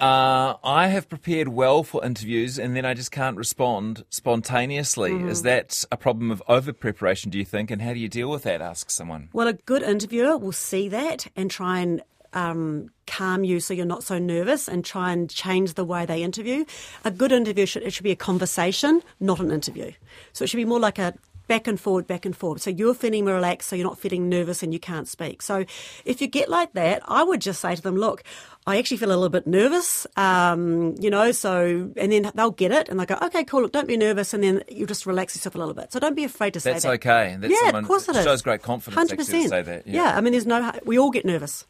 Uh, 0.00 0.56
I 0.64 0.88
have 0.88 1.08
prepared 1.08 1.48
well 1.48 1.84
for 1.84 2.04
interviews 2.04 2.58
and 2.58 2.74
then 2.74 2.84
I 2.84 2.94
just 2.94 3.12
can't 3.12 3.36
respond 3.36 4.04
spontaneously. 4.10 5.14
Is 5.14 5.42
that 5.42 5.84
a 5.92 5.96
problem 5.96 6.30
of 6.30 6.42
over 6.48 6.72
preparation, 6.72 7.30
do 7.30 7.38
you 7.38 7.44
think? 7.44 7.70
And 7.70 7.80
how 7.80 7.92
do 7.92 8.00
you 8.00 8.08
deal 8.08 8.28
with 8.28 8.42
that? 8.42 8.60
Ask 8.60 8.90
someone. 8.90 9.28
Well, 9.32 9.46
a 9.46 9.52
good 9.52 9.82
interviewer 9.82 10.36
will 10.36 10.52
see 10.52 10.88
that 10.88 11.28
and 11.36 11.50
try 11.50 11.78
and 11.78 12.02
um, 12.32 12.90
calm 13.06 13.44
you 13.44 13.60
so 13.60 13.72
you're 13.72 13.86
not 13.86 14.02
so 14.02 14.18
nervous 14.18 14.68
and 14.68 14.84
try 14.84 15.12
and 15.12 15.30
change 15.30 15.74
the 15.74 15.84
way 15.84 16.04
they 16.04 16.22
interview. 16.22 16.64
A 17.04 17.10
good 17.10 17.30
interview 17.30 17.64
should, 17.64 17.84
it 17.84 17.92
should 17.92 18.04
be 18.04 18.10
a 18.10 18.16
conversation, 18.16 19.00
not 19.20 19.38
an 19.38 19.52
interview. 19.52 19.92
So 20.32 20.44
it 20.44 20.48
should 20.48 20.56
be 20.56 20.64
more 20.64 20.80
like 20.80 20.98
a 20.98 21.14
back 21.46 21.66
and 21.66 21.78
forward, 21.78 22.06
back 22.06 22.24
and 22.24 22.36
forward. 22.36 22.60
So 22.60 22.70
you're 22.70 22.94
feeling 22.94 23.24
relaxed, 23.24 23.68
so 23.68 23.76
you're 23.76 23.86
not 23.86 23.98
feeling 23.98 24.28
nervous 24.28 24.62
and 24.62 24.72
you 24.72 24.80
can't 24.80 25.08
speak. 25.08 25.42
So 25.42 25.64
if 26.04 26.20
you 26.20 26.26
get 26.26 26.48
like 26.48 26.72
that, 26.72 27.02
I 27.06 27.22
would 27.22 27.40
just 27.40 27.60
say 27.60 27.74
to 27.74 27.82
them, 27.82 27.96
look, 27.96 28.22
I 28.66 28.78
actually 28.78 28.96
feel 28.96 29.10
a 29.10 29.16
little 29.16 29.28
bit 29.28 29.46
nervous, 29.46 30.06
um, 30.16 30.94
you 30.98 31.10
know, 31.10 31.32
so, 31.32 31.90
and 31.96 32.12
then 32.12 32.30
they'll 32.34 32.50
get 32.50 32.72
it 32.72 32.88
and 32.88 32.98
they'll 32.98 33.06
go, 33.06 33.18
okay, 33.20 33.44
cool, 33.44 33.62
look, 33.62 33.72
don't 33.72 33.86
be 33.86 33.96
nervous. 33.96 34.32
And 34.32 34.42
then 34.42 34.62
you 34.68 34.86
just 34.86 35.04
relax 35.04 35.36
yourself 35.36 35.54
a 35.54 35.58
little 35.58 35.74
bit. 35.74 35.92
So 35.92 36.00
don't 36.00 36.14
be 36.16 36.24
afraid 36.24 36.54
to 36.54 36.60
say 36.60 36.70
that. 36.70 36.82
That's 36.82 36.84
that. 36.84 37.08
okay. 37.08 37.36
That's 37.38 37.52
yeah, 37.52 37.66
someone, 37.66 37.84
of 37.84 37.88
course 37.88 38.08
it 38.08 38.16
is. 38.16 38.24
shows 38.24 38.40
great 38.42 38.62
confidence 38.62 39.12
actually, 39.12 39.24
to 39.24 39.32
100%. 39.32 39.48
say 39.50 39.62
that. 39.62 39.86
yeah, 39.86 40.16
I 40.16 40.20
mean, 40.22 40.32
there's 40.32 40.46
no, 40.46 40.72
we 40.84 40.98
all 40.98 41.10
get 41.10 41.26
nervous. 41.26 41.66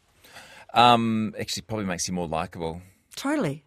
Um, 0.73 1.33
actually, 1.39 1.63
probably 1.63 1.85
makes 1.85 2.07
you 2.07 2.13
more 2.13 2.27
likable. 2.27 2.81
Totally. 3.15 3.64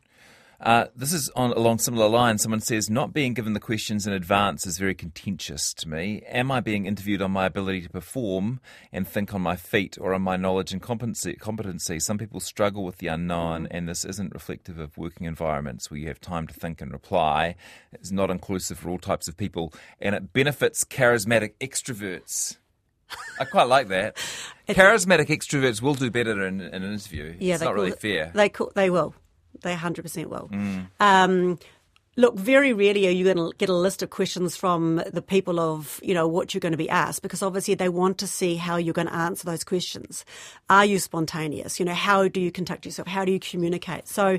Uh, 0.61 0.87
this 0.97 1.13
is 1.13 1.31
on 1.37 1.53
along 1.53 1.79
similar 1.79 2.09
lines. 2.09 2.43
Someone 2.43 2.61
says, 2.61 2.91
"Not 2.91 3.13
being 3.13 3.33
given 3.33 3.53
the 3.53 3.61
questions 3.61 4.09
in 4.09 4.13
advance 4.13 4.67
is 4.67 4.77
very 4.77 4.95
contentious 4.95 5.73
to 5.75 5.89
me. 5.89 6.23
Am 6.27 6.51
I 6.51 6.59
being 6.59 6.85
interviewed 6.85 7.23
on 7.23 7.31
my 7.31 7.47
ability 7.47 7.83
to 7.83 7.89
perform 7.89 8.61
and 8.93 9.07
think 9.07 9.33
on 9.33 9.41
my 9.41 9.55
feet, 9.55 9.97
or 10.01 10.13
on 10.15 10.23
my 10.23 10.37
knowledge 10.37 10.73
and 10.73 10.83
competency? 10.83 11.35
competency? 11.35 12.01
Some 12.01 12.19
people 12.19 12.41
struggle 12.41 12.85
with 12.85 12.97
the 12.97 13.07
unknown, 13.07 13.69
and 13.71 13.89
this 13.89 14.05
isn't 14.05 14.35
reflective 14.35 14.81
of 14.81 14.99
working 14.99 15.29
environments 15.29 15.91
where 15.91 16.01
you 16.01 16.09
have 16.09 16.21
time 16.21 16.49
to 16.49 16.55
think 16.55 16.81
and 16.81 16.91
reply. 16.91 17.55
It's 17.93 18.11
not 18.11 18.29
inclusive 18.29 18.81
for 18.81 18.91
all 18.91 18.99
types 18.99 19.29
of 19.29 19.37
people, 19.37 19.73
and 20.01 20.15
it 20.15 20.33
benefits 20.33 20.83
charismatic 20.83 21.53
extroverts." 21.61 22.57
I 23.41 23.45
quite 23.45 23.69
like 23.69 23.89
that. 23.89 24.17
Charismatic 24.69 25.29
extroverts 25.29 25.81
will 25.81 25.95
do 25.95 26.11
better 26.11 26.45
in, 26.47 26.61
in 26.61 26.83
an 26.83 26.93
interview. 26.93 27.37
Yeah, 27.39 27.55
it's 27.55 27.63
not 27.63 27.75
really 27.75 27.91
it- 27.93 28.01
fair. 28.01 28.33
They 28.35 28.49
call, 28.49 28.73
they 28.75 28.91
will. 28.91 29.15
They 29.63 29.75
100% 29.75 30.27
will. 30.27 30.51
Um, 31.01 31.59
look, 32.17 32.37
very 32.37 32.73
rarely 32.73 33.07
are 33.07 33.13
you 33.13 33.25
going 33.25 33.37
to 33.37 33.53
get 33.59 33.69
a 33.69 33.75
list 33.75 34.03
of 34.03 34.11
questions 34.11 34.57
from 34.57 35.03
the 35.13 35.23
people 35.23 35.61
of, 35.61 36.01
you 36.03 36.13
know, 36.13 36.27
what 36.27 36.53
you're 36.53 36.61
going 36.61 36.73
to 36.73 36.79
be 36.79 36.91
asked 36.91 37.23
because 37.23 37.43
obviously 37.43 37.75
they 37.75 37.89
want 37.89 38.19
to 38.19 38.27
see 38.27 38.57
how 38.57 38.77
you're 38.77 38.93
going 38.93 39.09
to 39.09 39.15
answer 39.15 39.47
those 39.47 39.65
questions. 39.65 40.25
Are 40.69 40.85
you 40.85 40.99
spontaneous? 40.99 41.79
You 41.79 41.87
know, 41.87 41.95
how 41.95 42.29
do 42.29 42.41
you 42.41 42.51
conduct 42.51 42.85
yourself? 42.85 43.09
How 43.09 43.25
do 43.25 43.33
you 43.33 43.41
communicate? 43.41 44.09
So 44.09 44.39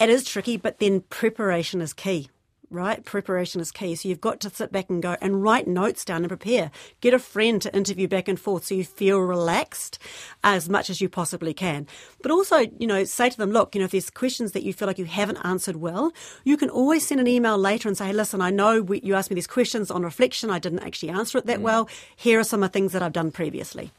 it 0.00 0.10
is 0.10 0.24
tricky, 0.24 0.56
but 0.58 0.78
then 0.78 1.00
preparation 1.00 1.80
is 1.80 1.92
key. 1.92 2.28
Right? 2.74 3.04
Preparation 3.04 3.60
is 3.60 3.70
key. 3.70 3.94
So 3.94 4.08
you've 4.08 4.20
got 4.20 4.40
to 4.40 4.50
sit 4.50 4.72
back 4.72 4.90
and 4.90 5.00
go 5.00 5.16
and 5.20 5.44
write 5.44 5.68
notes 5.68 6.04
down 6.04 6.22
and 6.22 6.28
prepare. 6.28 6.72
Get 7.00 7.14
a 7.14 7.20
friend 7.20 7.62
to 7.62 7.74
interview 7.74 8.08
back 8.08 8.26
and 8.26 8.38
forth 8.38 8.64
so 8.64 8.74
you 8.74 8.82
feel 8.82 9.20
relaxed 9.20 10.00
as 10.42 10.68
much 10.68 10.90
as 10.90 11.00
you 11.00 11.08
possibly 11.08 11.54
can. 11.54 11.86
But 12.20 12.32
also, 12.32 12.66
you 12.78 12.88
know, 12.88 13.04
say 13.04 13.30
to 13.30 13.36
them, 13.36 13.52
look, 13.52 13.76
you 13.76 13.78
know, 13.78 13.84
if 13.84 13.92
there's 13.92 14.10
questions 14.10 14.52
that 14.52 14.64
you 14.64 14.72
feel 14.72 14.88
like 14.88 14.98
you 14.98 15.04
haven't 15.04 15.38
answered 15.44 15.76
well, 15.76 16.12
you 16.42 16.56
can 16.56 16.68
always 16.68 17.06
send 17.06 17.20
an 17.20 17.28
email 17.28 17.56
later 17.56 17.88
and 17.88 17.96
say, 17.96 18.06
hey, 18.06 18.12
listen, 18.12 18.40
I 18.40 18.50
know 18.50 18.82
we, 18.82 19.00
you 19.02 19.14
asked 19.14 19.30
me 19.30 19.36
these 19.36 19.46
questions 19.46 19.88
on 19.88 20.02
reflection. 20.02 20.50
I 20.50 20.58
didn't 20.58 20.80
actually 20.80 21.10
answer 21.10 21.38
it 21.38 21.46
that 21.46 21.60
mm. 21.60 21.62
well. 21.62 21.88
Here 22.16 22.40
are 22.40 22.44
some 22.44 22.64
of 22.64 22.70
the 22.70 22.72
things 22.72 22.92
that 22.92 23.04
I've 23.04 23.12
done 23.12 23.30
previously. 23.30 23.92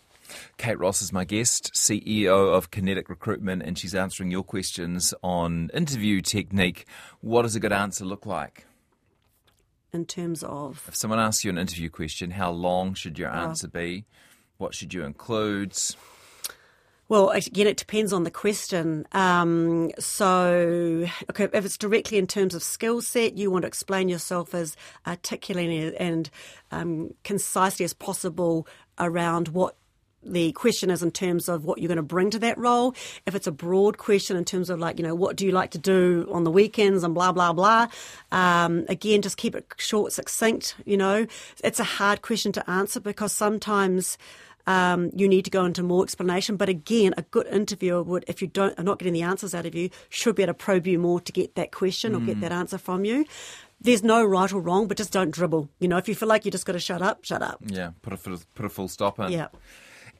Kate 0.57 0.79
Ross 0.79 1.01
is 1.01 1.11
my 1.13 1.25
guest, 1.25 1.71
CEO 1.73 2.53
of 2.55 2.71
Kinetic 2.71 3.09
Recruitment, 3.09 3.63
and 3.63 3.77
she's 3.77 3.95
answering 3.95 4.31
your 4.31 4.43
questions 4.43 5.13
on 5.21 5.69
interview 5.73 6.21
technique. 6.21 6.85
What 7.21 7.43
does 7.43 7.55
a 7.55 7.59
good 7.59 7.73
answer 7.73 8.05
look 8.05 8.25
like? 8.25 8.65
In 9.93 10.05
terms 10.05 10.43
of 10.43 10.83
If 10.87 10.95
someone 10.95 11.19
asks 11.19 11.43
you 11.45 11.49
an 11.49 11.57
interview 11.57 11.89
question, 11.89 12.31
how 12.31 12.51
long 12.51 12.93
should 12.93 13.17
Oh. 13.17 13.21
your 13.21 13.29
answer 13.31 13.67
be? 13.67 14.05
What 14.57 14.73
should 14.73 14.93
you 14.93 15.03
include? 15.03 15.73
Well, 17.07 17.29
again, 17.29 17.67
it 17.67 17.77
depends 17.77 18.11
on 18.11 18.23
the 18.23 18.31
question. 18.31 19.05
Um, 19.11 19.91
so, 19.99 21.05
okay, 21.29 21.43
if 21.53 21.63
it's 21.65 21.77
directly 21.77 22.17
in 22.17 22.25
terms 22.25 22.55
of 22.55 22.63
skill 22.63 23.01
set, 23.01 23.37
you 23.37 23.51
want 23.51 23.61
to 23.61 23.67
explain 23.67 24.09
yourself 24.09 24.55
as 24.55 24.75
articulately 25.05 25.95
and 25.97 26.29
um, 26.71 27.13
concisely 27.23 27.83
as 27.85 27.93
possible 27.93 28.67
around 28.97 29.49
what 29.49 29.75
the 30.25 30.51
question 30.53 30.89
is 30.89 31.03
in 31.03 31.11
terms 31.11 31.47
of 31.47 31.65
what 31.65 31.79
you're 31.79 31.87
going 31.87 31.97
to 31.97 32.03
bring 32.03 32.29
to 32.31 32.39
that 32.39 32.57
role. 32.57 32.95
If 33.25 33.35
it's 33.35 33.47
a 33.47 33.51
broad 33.51 33.97
question 33.97 34.35
in 34.35 34.45
terms 34.45 34.69
of 34.69 34.79
like, 34.79 34.97
you 34.97 35.03
know, 35.03 35.15
what 35.15 35.35
do 35.35 35.45
you 35.45 35.51
like 35.51 35.71
to 35.71 35.77
do 35.77 36.27
on 36.31 36.43
the 36.43 36.51
weekends 36.51 37.03
and 37.03 37.13
blah, 37.13 37.31
blah, 37.31 37.53
blah. 37.53 37.87
Um, 38.31 38.85
again, 38.89 39.21
just 39.21 39.37
keep 39.37 39.55
it 39.55 39.65
short, 39.77 40.13
succinct, 40.13 40.75
you 40.85 40.97
know. 40.97 41.27
It's 41.63 41.79
a 41.79 41.83
hard 41.83 42.21
question 42.21 42.51
to 42.53 42.69
answer 42.69 42.99
because 42.99 43.31
sometimes 43.31 44.17
um, 44.67 45.11
you 45.15 45.27
need 45.27 45.45
to 45.45 45.51
go 45.51 45.65
into 45.65 45.83
more 45.83 46.03
explanation. 46.03 46.57
But 46.57 46.69
again, 46.69 47.13
a 47.17 47.21
good 47.21 47.47
interviewer 47.47 48.03
would, 48.03 48.25
if 48.27 48.41
you 48.41 48.47
don't 48.47 48.77
are 48.79 48.83
not 48.83 48.99
getting 48.99 49.13
the 49.13 49.21
answers 49.21 49.53
out 49.53 49.65
of 49.65 49.75
you, 49.75 49.89
should 50.09 50.35
be 50.35 50.43
able 50.43 50.53
to 50.53 50.57
probe 50.57 50.87
you 50.87 50.97
more 50.99 51.19
to 51.21 51.31
get 51.31 51.55
that 51.55 51.71
question 51.71 52.15
or 52.15 52.19
get 52.19 52.41
that 52.41 52.51
answer 52.51 52.77
from 52.77 53.05
you. 53.05 53.25
There's 53.81 54.03
no 54.03 54.23
right 54.23 54.51
or 54.51 54.61
wrong, 54.61 54.87
but 54.87 54.97
just 54.97 55.11
don't 55.11 55.31
dribble. 55.31 55.69
You 55.79 55.87
know, 55.87 55.97
if 55.97 56.07
you 56.09 56.15
feel 56.15 56.29
like 56.29 56.45
you 56.45 56.51
just 56.51 56.65
got 56.65 56.73
to 56.73 56.79
shut 56.79 57.01
up, 57.01 57.23
shut 57.23 57.43
up. 57.43 57.59
Yeah, 57.65 57.91
put 58.01 58.13
a, 58.13 58.17
full- 58.17 58.39
put 58.55 58.65
a 58.65 58.69
full 58.69 58.87
stop 58.87 59.19
in. 59.19 59.31
Yeah. 59.31 59.47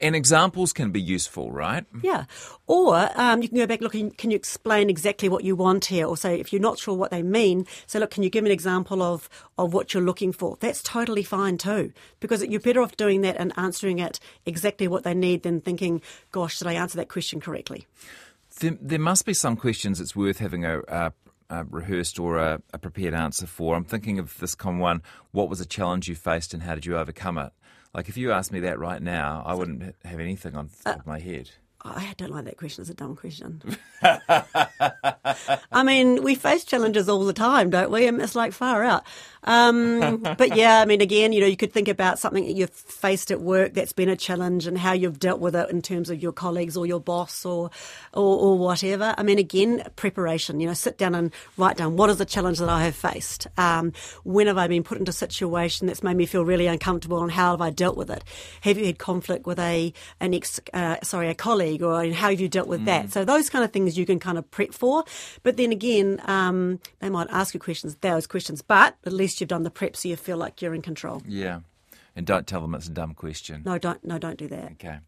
And 0.00 0.14
examples 0.14 0.72
can 0.72 0.90
be 0.90 1.00
useful, 1.00 1.50
right? 1.50 1.84
Yeah. 2.02 2.24
Or 2.66 3.10
um, 3.14 3.42
you 3.42 3.48
can 3.48 3.56
go 3.56 3.66
back, 3.66 3.80
look, 3.80 3.92
can 3.92 4.30
you 4.30 4.36
explain 4.36 4.90
exactly 4.90 5.28
what 5.28 5.44
you 5.44 5.56
want 5.56 5.86
here? 5.86 6.06
Or 6.06 6.16
say, 6.16 6.38
if 6.38 6.52
you're 6.52 6.60
not 6.60 6.78
sure 6.78 6.94
what 6.94 7.10
they 7.10 7.22
mean, 7.22 7.66
say, 7.86 7.98
look, 7.98 8.10
can 8.10 8.22
you 8.22 8.30
give 8.30 8.44
me 8.44 8.50
an 8.50 8.54
example 8.54 9.02
of, 9.02 9.28
of 9.56 9.72
what 9.72 9.94
you're 9.94 10.02
looking 10.02 10.32
for? 10.32 10.58
That's 10.60 10.82
totally 10.82 11.22
fine 11.22 11.56
too, 11.56 11.92
because 12.20 12.44
you're 12.44 12.60
better 12.60 12.82
off 12.82 12.96
doing 12.96 13.22
that 13.22 13.36
and 13.36 13.52
answering 13.56 13.98
it 13.98 14.20
exactly 14.44 14.86
what 14.88 15.04
they 15.04 15.14
need 15.14 15.42
than 15.44 15.60
thinking, 15.60 16.02
gosh, 16.30 16.58
did 16.58 16.68
I 16.68 16.74
answer 16.74 16.96
that 16.98 17.08
question 17.08 17.40
correctly? 17.40 17.86
There, 18.60 18.76
there 18.80 18.98
must 18.98 19.26
be 19.26 19.34
some 19.34 19.56
questions 19.56 20.00
it's 20.00 20.16
worth 20.16 20.38
having 20.38 20.64
a, 20.64 20.80
a, 20.88 21.12
a 21.50 21.64
rehearsed 21.64 22.18
or 22.18 22.38
a, 22.38 22.60
a 22.72 22.78
prepared 22.78 23.14
answer 23.14 23.46
for. 23.46 23.76
I'm 23.76 23.84
thinking 23.84 24.18
of 24.18 24.36
this 24.38 24.54
common 24.54 24.80
one 24.80 25.02
what 25.32 25.48
was 25.48 25.60
a 25.60 25.66
challenge 25.66 26.08
you 26.08 26.14
faced 26.14 26.54
and 26.54 26.62
how 26.62 26.74
did 26.74 26.86
you 26.86 26.96
overcome 26.96 27.38
it? 27.38 27.52
Like, 27.96 28.10
if 28.10 28.18
you 28.18 28.30
asked 28.30 28.52
me 28.52 28.60
that 28.60 28.78
right 28.78 29.00
now, 29.00 29.42
I 29.46 29.54
wouldn't 29.54 29.94
have 30.04 30.20
anything 30.20 30.54
on 30.54 30.68
top 30.84 30.96
uh, 30.96 30.98
of 30.98 31.06
my 31.06 31.18
head. 31.18 31.48
I 31.80 32.12
don't 32.18 32.30
like 32.30 32.44
that 32.44 32.58
question. 32.58 32.82
It's 32.82 32.90
a 32.90 32.94
dumb 32.94 33.16
question. 33.16 33.62
I 35.72 35.82
mean, 35.82 36.22
we 36.22 36.34
face 36.34 36.64
challenges 36.64 37.08
all 37.08 37.24
the 37.24 37.32
time, 37.32 37.70
don't 37.70 37.90
we? 37.90 38.06
And 38.06 38.20
it's 38.20 38.34
like 38.34 38.52
far 38.52 38.82
out. 38.82 39.04
Um, 39.44 40.22
but 40.38 40.56
yeah, 40.56 40.80
I 40.80 40.84
mean, 40.84 41.00
again, 41.00 41.32
you 41.32 41.40
know, 41.40 41.46
you 41.46 41.56
could 41.56 41.72
think 41.72 41.88
about 41.88 42.18
something 42.18 42.44
that 42.44 42.54
you've 42.54 42.70
faced 42.70 43.30
at 43.30 43.40
work 43.40 43.74
that's 43.74 43.92
been 43.92 44.08
a 44.08 44.16
challenge 44.16 44.66
and 44.66 44.76
how 44.76 44.92
you've 44.92 45.20
dealt 45.20 45.40
with 45.40 45.54
it 45.54 45.70
in 45.70 45.82
terms 45.82 46.10
of 46.10 46.20
your 46.20 46.32
colleagues 46.32 46.76
or 46.76 46.84
your 46.84 47.00
boss 47.00 47.44
or, 47.44 47.70
or, 48.12 48.38
or 48.38 48.58
whatever. 48.58 49.14
I 49.16 49.22
mean, 49.22 49.38
again, 49.38 49.84
preparation, 49.94 50.58
you 50.58 50.66
know, 50.66 50.74
sit 50.74 50.98
down 50.98 51.14
and 51.14 51.32
write 51.56 51.76
down 51.76 51.96
what 51.96 52.10
is 52.10 52.18
the 52.18 52.24
challenge 52.24 52.58
that 52.58 52.68
I 52.68 52.84
have 52.84 52.96
faced? 52.96 53.46
Um, 53.56 53.92
when 54.24 54.48
have 54.48 54.58
I 54.58 54.66
been 54.66 54.82
put 54.82 54.98
into 54.98 55.10
a 55.10 55.12
situation 55.12 55.86
that's 55.86 56.02
made 56.02 56.16
me 56.16 56.26
feel 56.26 56.44
really 56.44 56.66
uncomfortable 56.66 57.22
and 57.22 57.30
how 57.30 57.52
have 57.52 57.60
I 57.60 57.70
dealt 57.70 57.96
with 57.96 58.10
it? 58.10 58.24
Have 58.62 58.78
you 58.78 58.86
had 58.86 58.98
conflict 58.98 59.46
with 59.46 59.60
a, 59.60 59.92
an 60.18 60.34
ex, 60.34 60.60
uh, 60.74 60.96
sorry, 61.04 61.28
a 61.28 61.34
colleague 61.34 61.82
or 61.82 62.10
how 62.10 62.30
have 62.30 62.40
you 62.40 62.48
dealt 62.48 62.66
with 62.66 62.84
that? 62.86 63.12
So 63.12 63.24
those 63.24 63.48
kind 63.48 63.64
of 63.64 63.72
things 63.72 63.96
you 63.96 64.06
can 64.06 64.18
kind 64.18 64.38
of 64.38 64.50
prep 64.50 64.72
for. 64.72 65.04
But 65.42 65.56
then 65.56 65.72
again, 65.72 66.20
um, 66.24 66.80
they 67.00 67.10
might 67.10 67.28
ask 67.30 67.54
you 67.54 67.60
questions, 67.60 67.96
those 67.96 68.26
questions, 68.26 68.62
but 68.62 68.96
at 69.04 69.12
least 69.12 69.40
you've 69.40 69.48
done 69.48 69.62
the 69.62 69.70
prep 69.70 69.96
so 69.96 70.08
you 70.08 70.16
feel 70.16 70.36
like 70.36 70.62
you're 70.62 70.74
in 70.74 70.82
control. 70.82 71.22
Yeah. 71.26 71.60
And 72.14 72.26
don't 72.26 72.46
tell 72.46 72.62
them 72.62 72.74
it's 72.74 72.86
a 72.88 72.90
dumb 72.90 73.14
question. 73.14 73.62
No, 73.64 73.76
don't, 73.78 74.02
no, 74.04 74.18
don't 74.18 74.38
do 74.38 74.48
that. 74.48 74.72
Okay. 74.72 74.98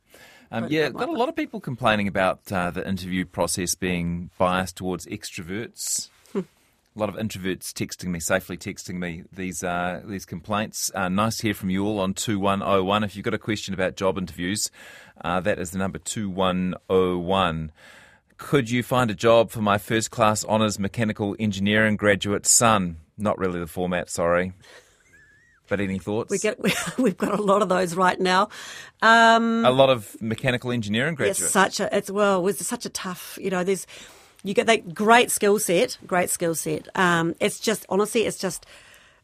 Um, 0.51 0.67
yeah, 0.71 0.89
got 0.89 1.09
a 1.09 1.13
lot 1.13 1.29
of 1.29 1.37
people 1.37 1.61
complaining 1.61 2.09
about 2.09 2.51
uh, 2.51 2.71
the 2.71 2.87
interview 2.87 3.25
process 3.25 3.75
being 3.75 4.31
biased 4.39 4.77
towards 4.77 5.05
extroverts. 5.07 6.09
Hmm. 6.33 6.41
A 6.41 6.99
lot 6.99 7.11
of 7.11 7.17
introverts 7.17 7.73
texting 7.73 8.09
me, 8.09 8.21
safely 8.21 8.57
texting 8.57 8.95
me 8.95 9.25
these 9.31 9.63
uh, 9.63 10.03
these 10.07 10.25
complaints. 10.25 10.91
Uh, 10.95 11.09
nice 11.09 11.37
to 11.39 11.49
hear 11.49 11.55
from 11.55 11.69
you 11.69 11.85
all 11.85 12.01
on 12.01 12.15
2101. 12.15 13.05
If 13.05 13.15
you've 13.15 13.25
got 13.25 13.35
a 13.35 13.39
question 13.39 13.75
about 13.75 13.97
job 13.97 14.17
interviews, 14.17 14.71
uh, 15.21 15.41
that 15.41 15.59
is 15.59 15.73
the 15.73 15.79
number 15.79 15.99
2101. 15.99 17.73
Could 18.39 18.71
you 18.71 18.85
find 18.85 19.11
a 19.11 19.15
job 19.15 19.51
for 19.51 19.61
my 19.61 19.79
first 19.79 20.11
class 20.11 20.45
honours 20.45 20.79
mechanical 20.79 21.35
engineering 21.39 21.97
graduate 21.97 22.47
son? 22.47 22.99
Not 23.19 23.37
really 23.37 23.59
the 23.59 23.67
format, 23.67 24.09
sorry. 24.09 24.53
But 25.69 25.81
any 25.81 25.99
thoughts? 25.99 26.31
We 26.31 26.39
get 26.39 26.59
we've 26.99 27.17
got 27.17 27.39
a 27.39 27.43
lot 27.43 27.63
of 27.63 27.69
those 27.69 27.95
right 27.95 28.19
now. 28.19 28.49
Um, 29.03 29.65
a 29.65 29.71
lot 29.71 29.91
of 29.91 30.17
mechanical 30.23 30.71
engineering 30.71 31.17
graduates. 31.17 31.43
It's 31.43 31.51
such 31.51 31.81
a 31.81 31.95
it's 31.95 32.11
well, 32.11 32.47
it's 32.47 32.65
such 32.65 32.87
a 32.87 32.91
tough. 32.91 33.39
You 33.43 33.51
know, 33.51 33.65
there's 33.65 33.87
you 34.45 34.55
get 34.55 34.67
that 34.69 34.95
great 34.95 35.31
skill 35.31 35.59
set, 35.59 35.99
great 36.07 36.31
skill 36.31 36.55
set. 36.55 36.89
Um, 36.95 37.35
it's 37.41 37.59
just 37.61 37.85
honestly, 37.89 38.25
it's 38.25 38.39
just 38.39 38.65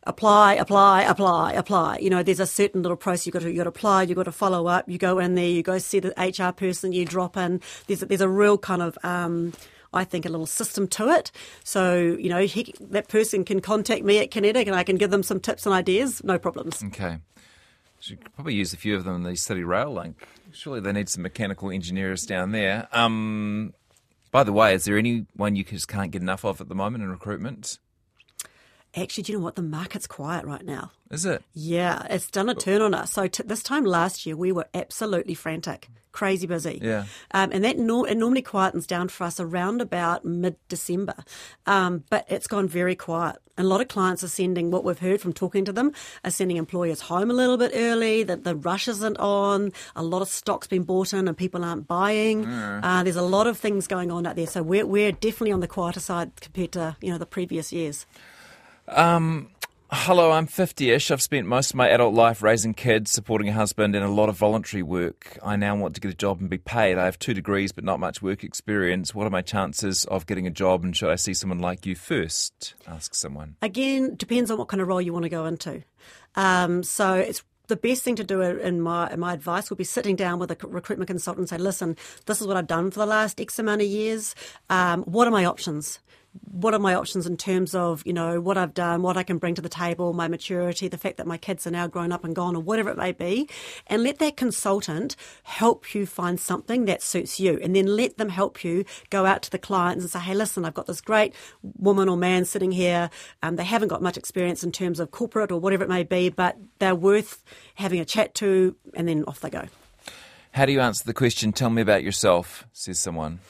apply, 0.06 0.54
apply, 0.54 1.02
apply, 1.02 1.52
apply. 1.52 1.98
You 1.98 2.10
know, 2.10 2.22
there's 2.22 2.40
a 2.40 2.46
certain 2.46 2.82
little 2.82 2.96
process 2.96 3.26
you've 3.26 3.32
got 3.34 3.42
to, 3.42 3.50
you 3.50 3.56
got 3.56 3.64
to 3.64 3.70
apply, 3.70 4.02
you've 4.04 4.16
got 4.16 4.24
to 4.24 4.32
follow 4.32 4.66
up, 4.66 4.88
you 4.88 4.98
go 4.98 5.18
in 5.18 5.34
there, 5.34 5.46
you 5.46 5.62
go 5.62 5.78
see 5.78 6.00
the 6.00 6.12
HR 6.16 6.52
person, 6.52 6.92
you 6.92 7.04
drop 7.04 7.36
in. 7.36 7.60
There's 7.86 8.02
a, 8.02 8.06
there's 8.06 8.20
a 8.20 8.28
real 8.28 8.58
kind 8.58 8.82
of, 8.82 8.98
um, 9.02 9.52
I 9.92 10.04
think, 10.04 10.26
a 10.26 10.28
little 10.28 10.46
system 10.46 10.88
to 10.88 11.08
it. 11.08 11.30
So, 11.64 12.16
you 12.18 12.28
know, 12.28 12.42
he, 12.42 12.74
that 12.80 13.08
person 13.08 13.44
can 13.44 13.60
contact 13.60 14.02
me 14.02 14.18
at 14.18 14.30
Kinetic 14.30 14.66
and 14.66 14.76
I 14.76 14.84
can 14.84 14.96
give 14.96 15.10
them 15.10 15.22
some 15.22 15.40
tips 15.40 15.66
and 15.66 15.74
ideas, 15.74 16.22
no 16.24 16.38
problems. 16.38 16.82
Okay. 16.84 17.18
Should 18.00 18.34
probably 18.34 18.54
use 18.54 18.74
a 18.74 18.76
few 18.76 18.96
of 18.96 19.04
them 19.04 19.16
in 19.16 19.22
the 19.22 19.34
City 19.34 19.64
Rail 19.64 19.90
link. 19.90 20.26
Surely 20.52 20.80
they 20.80 20.92
need 20.92 21.08
some 21.08 21.22
mechanical 21.22 21.70
engineers 21.70 22.24
down 22.24 22.52
there. 22.52 22.86
Um, 22.92 23.72
by 24.30 24.44
the 24.44 24.52
way, 24.52 24.74
is 24.74 24.84
there 24.84 24.98
anyone 24.98 25.56
you 25.56 25.64
just 25.64 25.88
can't 25.88 26.10
get 26.10 26.20
enough 26.20 26.44
of 26.44 26.60
at 26.60 26.68
the 26.68 26.74
moment 26.74 27.02
in 27.02 27.08
recruitment? 27.08 27.78
Actually, 28.96 29.24
do 29.24 29.32
you 29.32 29.38
know 29.38 29.44
what? 29.44 29.56
The 29.56 29.62
market's 29.62 30.06
quiet 30.06 30.44
right 30.44 30.64
now. 30.64 30.92
Is 31.10 31.24
it? 31.26 31.42
Yeah, 31.52 32.06
it's 32.10 32.30
done 32.30 32.48
a 32.48 32.54
turn 32.54 32.80
on 32.80 32.94
us. 32.94 33.12
So 33.12 33.26
t- 33.26 33.42
this 33.44 33.62
time 33.62 33.84
last 33.84 34.24
year, 34.24 34.36
we 34.36 34.52
were 34.52 34.66
absolutely 34.72 35.34
frantic, 35.34 35.88
crazy 36.12 36.46
busy. 36.46 36.78
Yeah. 36.80 37.04
Um, 37.32 37.50
and 37.52 37.64
that 37.64 37.76
it 37.76 37.80
normally 37.80 38.42
quietens 38.42 38.86
down 38.86 39.08
for 39.08 39.24
us 39.24 39.40
around 39.40 39.80
about 39.80 40.24
mid 40.24 40.56
December. 40.68 41.14
Um, 41.66 42.04
but 42.08 42.24
it's 42.28 42.46
gone 42.46 42.68
very 42.68 42.94
quiet. 42.94 43.36
And 43.56 43.66
a 43.66 43.68
lot 43.68 43.80
of 43.80 43.88
clients 43.88 44.24
are 44.24 44.28
sending 44.28 44.70
what 44.70 44.84
we've 44.84 44.98
heard 44.98 45.20
from 45.20 45.32
talking 45.32 45.64
to 45.64 45.72
them 45.72 45.92
are 46.24 46.30
sending 46.30 46.56
employers 46.56 47.00
home 47.00 47.30
a 47.30 47.34
little 47.34 47.56
bit 47.56 47.72
early. 47.74 48.22
That 48.22 48.44
the 48.44 48.56
rush 48.56 48.88
isn't 48.88 49.16
on. 49.18 49.72
A 49.94 50.02
lot 50.02 50.22
of 50.22 50.28
stock's 50.28 50.66
been 50.66 50.82
bought 50.84 51.12
in 51.12 51.28
and 51.28 51.36
people 51.36 51.64
aren't 51.64 51.86
buying. 51.86 52.44
Mm. 52.44 52.80
Uh, 52.82 53.02
there's 53.02 53.16
a 53.16 53.22
lot 53.22 53.46
of 53.46 53.58
things 53.58 53.86
going 53.86 54.10
on 54.10 54.26
out 54.26 54.36
there. 54.36 54.46
So 54.46 54.62
we're 54.62 54.86
we're 54.86 55.12
definitely 55.12 55.52
on 55.52 55.60
the 55.60 55.68
quieter 55.68 56.00
side 56.00 56.40
compared 56.40 56.72
to 56.72 56.96
you 57.00 57.10
know 57.10 57.18
the 57.18 57.26
previous 57.26 57.72
years. 57.72 58.06
Um, 58.88 59.48
hello, 59.90 60.32
I'm 60.32 60.46
50 60.46 60.90
ish. 60.90 61.10
I've 61.10 61.22
spent 61.22 61.46
most 61.46 61.70
of 61.70 61.76
my 61.76 61.88
adult 61.88 62.14
life 62.14 62.42
raising 62.42 62.74
kids, 62.74 63.10
supporting 63.10 63.48
a 63.48 63.52
husband, 63.52 63.94
and 63.94 64.04
a 64.04 64.08
lot 64.08 64.28
of 64.28 64.36
voluntary 64.36 64.82
work. 64.82 65.38
I 65.42 65.56
now 65.56 65.74
want 65.76 65.94
to 65.94 66.00
get 66.00 66.10
a 66.10 66.16
job 66.16 66.40
and 66.40 66.50
be 66.50 66.58
paid. 66.58 66.98
I 66.98 67.04
have 67.06 67.18
two 67.18 67.34
degrees 67.34 67.72
but 67.72 67.84
not 67.84 68.00
much 68.00 68.20
work 68.20 68.44
experience. 68.44 69.14
What 69.14 69.26
are 69.26 69.30
my 69.30 69.42
chances 69.42 70.04
of 70.06 70.26
getting 70.26 70.46
a 70.46 70.50
job, 70.50 70.84
and 70.84 70.96
should 70.96 71.10
I 71.10 71.16
see 71.16 71.34
someone 71.34 71.60
like 71.60 71.86
you 71.86 71.94
first? 71.94 72.74
Ask 72.86 73.14
someone. 73.14 73.56
Again, 73.62 74.16
depends 74.16 74.50
on 74.50 74.58
what 74.58 74.68
kind 74.68 74.80
of 74.80 74.88
role 74.88 75.00
you 75.00 75.12
want 75.12 75.24
to 75.24 75.30
go 75.30 75.46
into. 75.46 75.82
Um, 76.36 76.82
so 76.82 77.14
it's 77.14 77.42
the 77.68 77.76
best 77.76 78.02
thing 78.02 78.16
to 78.16 78.24
do 78.24 78.42
in 78.42 78.82
my 78.82 79.10
in 79.10 79.20
my 79.20 79.32
advice 79.32 79.70
would 79.70 79.78
be 79.78 79.84
sitting 79.84 80.16
down 80.16 80.38
with 80.38 80.50
a 80.50 80.66
recruitment 80.66 81.08
consultant 81.08 81.44
and 81.44 81.48
say, 81.48 81.58
listen, 81.58 81.96
this 82.26 82.40
is 82.40 82.46
what 82.46 82.56
I've 82.58 82.66
done 82.66 82.90
for 82.90 82.98
the 83.00 83.06
last 83.06 83.40
X 83.40 83.58
amount 83.58 83.80
of 83.80 83.88
years. 83.88 84.34
Um, 84.68 85.02
what 85.04 85.26
are 85.26 85.30
my 85.30 85.46
options? 85.46 86.00
What 86.50 86.74
are 86.74 86.78
my 86.78 86.94
options 86.94 87.26
in 87.26 87.36
terms 87.36 87.74
of 87.74 88.02
you 88.06 88.12
know 88.12 88.40
what 88.40 88.56
I've 88.56 88.74
done, 88.74 89.02
what 89.02 89.16
I 89.16 89.22
can 89.22 89.38
bring 89.38 89.54
to 89.54 89.62
the 89.62 89.68
table, 89.68 90.12
my 90.12 90.28
maturity, 90.28 90.88
the 90.88 90.98
fact 90.98 91.16
that 91.16 91.26
my 91.26 91.36
kids 91.36 91.66
are 91.66 91.70
now 91.70 91.86
grown 91.86 92.12
up 92.12 92.24
and 92.24 92.34
gone, 92.34 92.56
or 92.56 92.62
whatever 92.62 92.90
it 92.90 92.96
may 92.96 93.12
be, 93.12 93.48
and 93.86 94.02
let 94.02 94.18
that 94.18 94.36
consultant 94.36 95.16
help 95.42 95.94
you 95.94 96.06
find 96.06 96.38
something 96.38 96.84
that 96.86 97.02
suits 97.02 97.38
you, 97.38 97.58
and 97.62 97.74
then 97.74 97.86
let 97.86 98.18
them 98.18 98.28
help 98.28 98.64
you 98.64 98.84
go 99.10 99.26
out 99.26 99.42
to 99.42 99.50
the 99.50 99.58
clients 99.58 100.04
and 100.04 100.10
say, 100.10 100.18
hey, 100.18 100.34
listen, 100.34 100.64
I've 100.64 100.74
got 100.74 100.86
this 100.86 101.00
great 101.00 101.34
woman 101.62 102.08
or 102.08 102.16
man 102.16 102.44
sitting 102.44 102.72
here, 102.72 103.10
um, 103.42 103.56
they 103.56 103.64
haven't 103.64 103.88
got 103.88 104.02
much 104.02 104.16
experience 104.16 104.64
in 104.64 104.72
terms 104.72 105.00
of 105.00 105.10
corporate 105.10 105.52
or 105.52 105.58
whatever 105.58 105.84
it 105.84 105.88
may 105.88 106.02
be, 106.02 106.28
but 106.28 106.56
they're 106.78 106.94
worth 106.94 107.42
having 107.74 108.00
a 108.00 108.04
chat 108.04 108.34
to, 108.36 108.76
and 108.94 109.08
then 109.08 109.24
off 109.26 109.40
they 109.40 109.50
go. 109.50 109.64
How 110.52 110.66
do 110.66 110.72
you 110.72 110.80
answer 110.80 111.04
the 111.04 111.14
question? 111.14 111.52
Tell 111.52 111.70
me 111.70 111.82
about 111.82 112.04
yourself, 112.04 112.64
says 112.72 113.00
someone. 113.00 113.40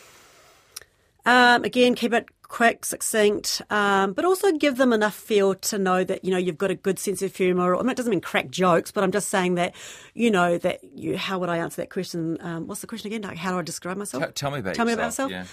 Um, 1.26 1.64
again, 1.64 1.94
keep 1.94 2.12
it 2.12 2.26
quick, 2.54 2.84
succinct, 2.84 3.62
um, 3.68 4.12
but 4.12 4.24
also 4.24 4.52
give 4.52 4.76
them 4.76 4.92
enough 4.92 5.16
feel 5.16 5.56
to 5.56 5.76
know 5.76 6.04
that 6.04 6.24
you 6.24 6.30
know 6.30 6.38
you've 6.38 6.56
got 6.56 6.70
a 6.70 6.76
good 6.76 7.00
sense 7.00 7.20
of 7.20 7.34
humour. 7.34 7.74
I 7.74 7.80
mean, 7.82 7.90
it 7.90 7.96
doesn't 7.96 8.10
mean 8.10 8.20
crack 8.20 8.48
jokes, 8.48 8.92
but 8.92 9.02
I'm 9.02 9.10
just 9.10 9.28
saying 9.28 9.56
that 9.56 9.74
you 10.14 10.30
know 10.30 10.56
that 10.58 10.78
you. 10.96 11.16
How 11.16 11.40
would 11.40 11.48
I 11.48 11.56
answer 11.56 11.82
that 11.82 11.90
question? 11.90 12.38
Um, 12.40 12.68
what's 12.68 12.80
the 12.80 12.86
question 12.86 13.08
again? 13.08 13.22
Like, 13.22 13.38
how 13.38 13.50
do 13.50 13.58
I 13.58 13.62
describe 13.62 13.96
myself? 13.96 14.22
Tell, 14.22 14.32
tell 14.32 14.50
me 14.52 14.60
about 14.60 14.76
tell 14.76 14.86
yourself. 14.86 14.86
me 14.86 14.92
about 14.92 15.06
myself. 15.06 15.30
Yeah. 15.32 15.44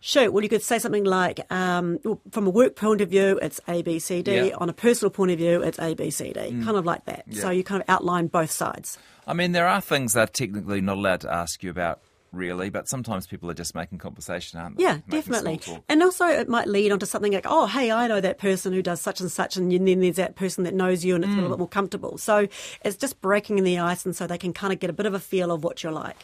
Sure. 0.00 0.30
Well, 0.30 0.42
you 0.42 0.48
could 0.48 0.62
say 0.62 0.78
something 0.78 1.04
like, 1.04 1.40
um, 1.52 1.98
from 2.30 2.46
a 2.46 2.50
work 2.50 2.76
point 2.76 3.02
of 3.02 3.10
view, 3.10 3.38
it's 3.40 3.60
A, 3.68 3.82
B, 3.82 3.98
C, 3.98 4.22
D. 4.22 4.48
Yeah. 4.48 4.56
On 4.56 4.70
a 4.70 4.72
personal 4.72 5.10
point 5.10 5.30
of 5.32 5.38
view, 5.38 5.62
it's 5.62 5.78
A, 5.78 5.94
B, 5.94 6.10
C, 6.10 6.32
D. 6.32 6.40
Mm. 6.40 6.64
Kind 6.64 6.76
of 6.78 6.86
like 6.86 7.04
that. 7.04 7.24
Yeah. 7.28 7.42
So 7.42 7.50
you 7.50 7.62
kind 7.62 7.82
of 7.82 7.88
outline 7.88 8.26
both 8.26 8.50
sides. 8.50 8.98
I 9.26 9.34
mean, 9.34 9.52
there 9.52 9.68
are 9.68 9.80
things 9.82 10.14
that 10.14 10.32
technically 10.32 10.80
not 10.80 10.96
allowed 10.96 11.20
to 11.20 11.32
ask 11.32 11.62
you 11.62 11.70
about 11.70 12.00
really, 12.32 12.70
but 12.70 12.88
sometimes 12.88 13.26
people 13.26 13.50
are 13.50 13.54
just 13.54 13.74
making 13.74 13.98
conversation, 13.98 14.58
aren't 14.58 14.78
they? 14.78 14.84
Yeah, 14.84 15.00
Making 15.06 15.32
definitely. 15.32 15.60
And 15.88 16.02
also, 16.02 16.26
it 16.26 16.48
might 16.48 16.66
lead 16.66 16.90
onto 16.92 17.06
something 17.06 17.32
like, 17.32 17.46
oh, 17.48 17.66
hey, 17.66 17.90
I 17.90 18.06
know 18.06 18.20
that 18.20 18.38
person 18.38 18.72
who 18.72 18.82
does 18.82 19.00
such 19.00 19.20
and 19.20 19.30
such, 19.30 19.56
and 19.56 19.70
then 19.70 20.00
there's 20.00 20.16
that 20.16 20.34
person 20.36 20.64
that 20.64 20.74
knows 20.74 21.04
you, 21.04 21.14
and 21.14 21.24
it's 21.24 21.32
a 21.32 21.36
little 21.36 21.50
Mm. 21.50 21.52
bit 21.52 21.58
more 21.58 21.68
comfortable. 21.68 22.18
So 22.18 22.48
it's 22.84 22.96
just 22.96 23.20
breaking 23.20 23.58
in 23.58 23.64
the 23.64 23.78
ice, 23.78 24.04
and 24.06 24.16
so 24.16 24.26
they 24.26 24.38
can 24.38 24.52
kind 24.52 24.72
of 24.72 24.80
get 24.80 24.90
a 24.90 24.92
bit 24.92 25.06
of 25.06 25.14
a 25.14 25.20
feel 25.20 25.52
of 25.52 25.62
what 25.62 25.82
you're 25.82 25.92
like. 25.92 26.16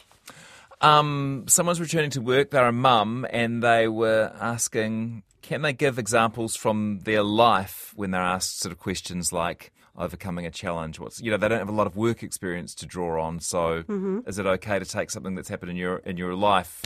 Um, 0.80 1.44
someone's 1.48 1.80
returning 1.80 2.10
to 2.10 2.20
work. 2.20 2.50
They're 2.50 2.66
a 2.68 2.72
mum, 2.72 3.26
and 3.30 3.62
they 3.62 3.88
were 3.88 4.32
asking, 4.40 5.24
can 5.42 5.62
they 5.62 5.72
give 5.72 5.98
examples 5.98 6.54
from 6.56 7.00
their 7.04 7.22
life 7.22 7.92
when 7.96 8.12
they're 8.12 8.20
asked 8.20 8.60
sort 8.60 8.72
of 8.72 8.78
questions 8.78 9.32
like 9.32 9.72
overcoming 9.98 10.46
a 10.46 10.50
challenge? 10.50 10.98
What's 10.98 11.20
you 11.20 11.30
know 11.30 11.36
they 11.36 11.48
don't 11.48 11.58
have 11.58 11.68
a 11.68 11.72
lot 11.72 11.86
of 11.86 11.96
work 11.96 12.22
experience 12.22 12.74
to 12.76 12.86
draw 12.86 13.22
on. 13.22 13.40
So 13.40 13.82
Mm-hmm. 13.82 14.20
is 14.26 14.38
it 14.38 14.46
okay 14.46 14.78
to 14.78 14.84
take 14.84 15.10
something 15.10 15.34
that's 15.34 15.48
happened 15.48 15.70
in 15.70 15.76
your 15.76 15.96
in 15.98 16.16
your 16.16 16.34
life 16.34 16.84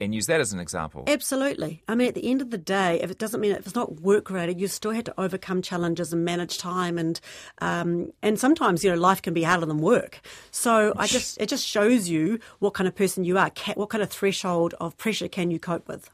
and 0.00 0.14
use 0.14 0.26
that 0.26 0.40
as 0.40 0.52
an 0.52 0.60
example? 0.60 1.04
Absolutely. 1.06 1.82
I 1.88 1.94
mean, 1.94 2.08
at 2.08 2.14
the 2.14 2.28
end 2.28 2.42
of 2.42 2.50
the 2.50 2.58
day, 2.58 3.00
if 3.00 3.10
it 3.10 3.18
doesn't 3.18 3.40
mean 3.40 3.52
if 3.52 3.60
it's 3.60 3.74
not 3.74 4.00
work 4.00 4.28
related, 4.28 4.60
you 4.60 4.68
still 4.68 4.90
had 4.90 5.06
to 5.06 5.14
overcome 5.18 5.62
challenges 5.62 6.12
and 6.12 6.24
manage 6.24 6.58
time, 6.58 6.98
and 6.98 7.20
um, 7.58 8.12
and 8.22 8.38
sometimes 8.38 8.84
you 8.84 8.90
know 8.90 8.96
life 8.96 9.22
can 9.22 9.34
be 9.34 9.42
harder 9.42 9.66
than 9.66 9.78
work. 9.78 10.20
So 10.50 10.92
I 10.96 11.06
just 11.06 11.40
it 11.40 11.48
just 11.48 11.66
shows 11.66 12.08
you 12.08 12.38
what 12.58 12.74
kind 12.74 12.88
of 12.88 12.94
person 12.94 13.24
you 13.24 13.38
are, 13.38 13.50
what 13.74 13.88
kind 13.88 14.02
of 14.02 14.10
threshold 14.10 14.74
of 14.80 14.96
pressure 14.96 15.28
can 15.28 15.50
you 15.50 15.58
cope 15.58 15.88
with. 15.88 16.10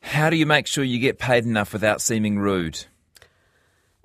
How 0.00 0.30
do 0.30 0.36
you 0.36 0.46
make 0.46 0.66
sure 0.66 0.82
you 0.82 0.98
get 0.98 1.18
paid 1.18 1.44
enough 1.44 1.72
without 1.72 2.00
seeming 2.00 2.38
rude? 2.38 2.86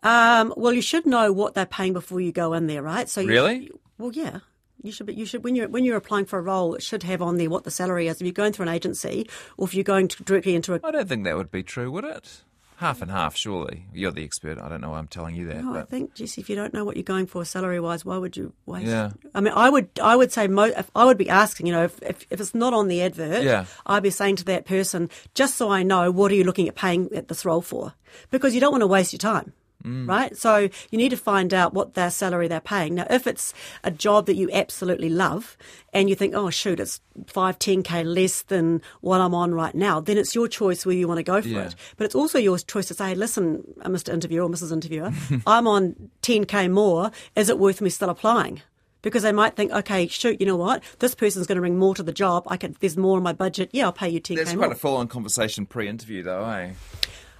Um, 0.07 0.53
well, 0.55 0.73
you 0.73 0.81
should 0.81 1.05
know 1.05 1.31
what 1.33 1.53
they're 1.53 1.65
paying 1.65 1.93
before 1.93 2.21
you 2.21 2.31
go 2.31 2.53
in 2.53 2.67
there, 2.67 2.81
right? 2.81 3.09
So 3.09 3.21
you 3.21 3.27
Really? 3.29 3.71
well, 3.97 4.11
yeah. 4.13 4.39
You 4.83 4.91
should, 4.91 5.07
be, 5.07 5.15
you 5.15 5.25
should 5.25 5.43
when 5.43 5.55
you're 5.55 5.67
when 5.67 5.83
you're 5.83 5.97
applying 5.97 6.25
for 6.25 6.37
a 6.39 6.41
role, 6.41 6.75
it 6.75 6.83
should 6.83 7.01
have 7.03 7.21
on 7.21 7.37
there 7.37 7.49
what 7.49 7.63
the 7.63 7.71
salary 7.71 8.07
is. 8.07 8.21
If 8.21 8.25
you're 8.25 8.31
going 8.31 8.53
through 8.53 8.67
an 8.67 8.73
agency, 8.73 9.27
or 9.57 9.67
if 9.67 9.73
you're 9.73 9.83
going 9.83 10.07
to, 10.07 10.23
directly 10.23 10.55
into 10.55 10.75
a 10.75 10.79
I 10.83 10.91
don't 10.91 11.09
think 11.09 11.23
that 11.25 11.35
would 11.35 11.51
be 11.51 11.63
true, 11.63 11.89
would 11.91 12.05
it? 12.05 12.43
Half 12.77 13.01
and 13.01 13.09
half, 13.09 13.35
surely. 13.35 13.87
You're 13.91 14.11
the 14.11 14.23
expert. 14.23 14.59
I 14.59 14.69
don't 14.69 14.81
know 14.81 14.91
why 14.91 14.99
I'm 14.99 15.07
telling 15.07 15.35
you 15.35 15.47
that. 15.47 15.63
No, 15.63 15.71
I 15.71 15.79
but 15.79 15.89
think, 15.89 16.13
Jesse, 16.13 16.39
if 16.41 16.47
you 16.47 16.55
don't 16.55 16.75
know 16.75 16.85
what 16.85 16.95
you're 16.95 17.01
going 17.03 17.25
for 17.25 17.43
salary 17.43 17.79
wise, 17.79 18.05
why 18.05 18.19
would 18.19 18.37
you 18.37 18.53
waste? 18.67 18.85
Yeah. 18.85 19.09
I 19.33 19.41
mean, 19.41 19.53
I 19.55 19.67
would, 19.67 19.89
I 19.99 20.15
would 20.15 20.31
say, 20.31 20.47
mo- 20.47 20.65
if 20.65 20.91
I 20.95 21.03
would 21.03 21.17
be 21.17 21.27
asking, 21.27 21.65
you 21.65 21.73
know, 21.73 21.85
if, 21.85 21.99
if, 22.03 22.27
if 22.29 22.39
it's 22.39 22.53
not 22.53 22.75
on 22.75 22.87
the 22.87 23.01
advert, 23.01 23.41
Yeah. 23.43 23.65
I'd 23.87 24.03
be 24.03 24.11
saying 24.11 24.35
to 24.37 24.43
that 24.45 24.65
person, 24.67 25.09
just 25.33 25.55
so 25.55 25.71
I 25.71 25.81
know, 25.81 26.11
what 26.11 26.31
are 26.31 26.35
you 26.35 26.43
looking 26.43 26.67
at 26.69 26.75
paying 26.75 27.09
at 27.15 27.29
this 27.29 27.45
role 27.45 27.61
for? 27.63 27.95
Because 28.29 28.53
you 28.53 28.61
don't 28.61 28.71
want 28.71 28.83
to 28.83 28.87
waste 28.87 29.11
your 29.11 29.17
time. 29.17 29.53
Mm. 29.83 30.07
Right? 30.09 30.35
So 30.35 30.57
you 30.89 30.97
need 30.97 31.09
to 31.09 31.17
find 31.17 31.53
out 31.53 31.73
what 31.73 31.93
their 31.93 32.09
salary 32.09 32.47
they're 32.47 32.59
paying. 32.59 32.95
Now, 32.95 33.05
if 33.09 33.27
it's 33.27 33.53
a 33.83 33.91
job 33.91 34.25
that 34.25 34.35
you 34.35 34.49
absolutely 34.51 35.07
love 35.07 35.55
and 35.93 36.09
you 36.09 36.15
think, 36.15 36.33
oh, 36.35 36.49
shoot, 36.49 36.79
it's 36.79 36.99
five, 37.27 37.59
10K 37.59 38.03
less 38.03 38.41
than 38.41 38.81
what 39.01 39.21
I'm 39.21 39.33
on 39.35 39.53
right 39.53 39.75
now, 39.75 39.99
then 40.01 40.17
it's 40.17 40.33
your 40.33 40.47
choice 40.47 40.85
where 40.85 40.95
you 40.95 41.07
want 41.07 41.19
to 41.19 41.23
go 41.23 41.41
for 41.41 41.47
Yeah. 41.47 41.67
it. 41.67 41.75
But 41.95 42.05
it's 42.05 42.15
also 42.15 42.37
your 42.39 42.57
choice 42.57 42.87
to 42.87 42.95
say, 42.95 43.13
listen, 43.15 43.63
uh, 43.81 43.87
Mr. 43.89 44.11
Interviewer 44.11 44.43
or 44.45 44.49
Mrs. 44.49 44.71
Interviewer, 44.73 45.11
I'm 45.47 45.67
on 45.67 46.09
10K 46.23 46.71
more. 46.71 47.11
Is 47.35 47.47
it 47.49 47.59
worth 47.59 47.79
me 47.79 47.89
still 47.91 48.09
applying? 48.09 48.61
Because 49.03 49.21
they 49.23 49.31
might 49.31 49.55
think, 49.55 49.71
okay, 49.71 50.07
shoot, 50.07 50.41
you 50.41 50.47
know 50.47 50.57
what? 50.57 50.83
This 50.99 51.13
person's 51.13 51.45
going 51.45 51.55
to 51.57 51.61
bring 51.61 51.77
more 51.77 51.93
to 51.95 52.03
the 52.03 52.11
job. 52.11 52.43
I 52.47 52.57
can, 52.57 52.75
there's 52.79 52.97
more 52.97 53.17
in 53.19 53.23
my 53.23 53.31
budget. 53.31 53.69
Yeah, 53.71 53.85
I'll 53.85 53.93
pay 53.93 54.09
you 54.09 54.19
10K 54.19 54.35
That's 54.37 54.53
more. 54.55 54.65
quite 54.65 54.75
a 54.75 54.79
full 54.79 54.97
on 54.97 55.07
conversation 55.07 55.65
pre 55.67 55.87
interview, 55.87 56.23
though, 56.23 56.43
eh? 56.49 56.71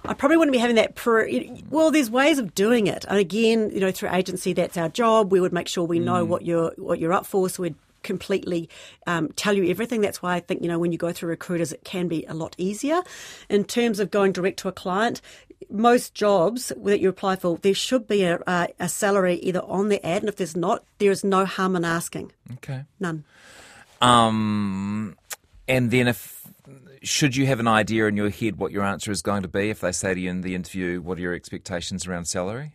I 0.04 0.14
probably 0.14 0.36
wouldn't 0.36 0.52
be 0.52 0.58
having 0.58 0.76
that. 0.76 0.94
Per, 0.94 1.28
well, 1.70 1.90
there's 1.90 2.10
ways 2.10 2.38
of 2.38 2.54
doing 2.54 2.86
it, 2.86 3.04
and 3.08 3.18
again, 3.18 3.70
you 3.70 3.80
know, 3.80 3.90
through 3.90 4.10
agency, 4.10 4.52
that's 4.52 4.76
our 4.76 4.88
job. 4.88 5.32
We 5.32 5.40
would 5.40 5.52
make 5.52 5.68
sure 5.68 5.84
we 5.84 5.98
know 5.98 6.24
what 6.24 6.44
you're 6.44 6.72
what 6.76 6.98
you're 6.98 7.12
up 7.12 7.26
for, 7.26 7.48
so 7.48 7.64
we'd 7.64 7.74
completely 8.02 8.68
um, 9.06 9.28
tell 9.32 9.54
you 9.54 9.68
everything. 9.68 10.00
That's 10.00 10.22
why 10.22 10.36
I 10.36 10.40
think 10.40 10.62
you 10.62 10.68
know 10.68 10.78
when 10.78 10.92
you 10.92 10.98
go 10.98 11.12
through 11.12 11.30
recruiters, 11.30 11.72
it 11.72 11.84
can 11.84 12.08
be 12.08 12.24
a 12.26 12.34
lot 12.34 12.54
easier. 12.58 13.02
In 13.48 13.64
terms 13.64 14.00
of 14.00 14.10
going 14.10 14.32
direct 14.32 14.58
to 14.60 14.68
a 14.68 14.72
client, 14.72 15.20
most 15.70 16.14
jobs 16.14 16.72
that 16.76 17.00
you 17.00 17.08
apply 17.08 17.36
for, 17.36 17.58
there 17.58 17.74
should 17.74 18.06
be 18.06 18.22
a, 18.22 18.38
a, 18.46 18.68
a 18.80 18.88
salary 18.88 19.36
either 19.36 19.60
on 19.62 19.88
the 19.88 20.04
ad, 20.06 20.22
and 20.22 20.28
if 20.28 20.36
there's 20.36 20.56
not, 20.56 20.84
there 20.98 21.10
is 21.10 21.24
no 21.24 21.44
harm 21.44 21.76
in 21.76 21.84
asking. 21.84 22.32
Okay. 22.54 22.84
None. 23.00 23.24
Um, 24.00 25.16
and 25.66 25.90
then 25.90 26.08
if 26.08 26.37
should 27.02 27.36
you 27.36 27.46
have 27.46 27.60
an 27.60 27.68
idea 27.68 28.06
in 28.06 28.16
your 28.16 28.30
head 28.30 28.56
what 28.56 28.72
your 28.72 28.84
answer 28.84 29.10
is 29.10 29.22
going 29.22 29.42
to 29.42 29.48
be 29.48 29.70
if 29.70 29.80
they 29.80 29.92
say 29.92 30.14
to 30.14 30.20
you 30.20 30.30
in 30.30 30.40
the 30.40 30.54
interview, 30.54 31.00
what 31.00 31.18
are 31.18 31.20
your 31.22 31.34
expectations 31.34 32.06
around 32.06 32.26
salary? 32.26 32.72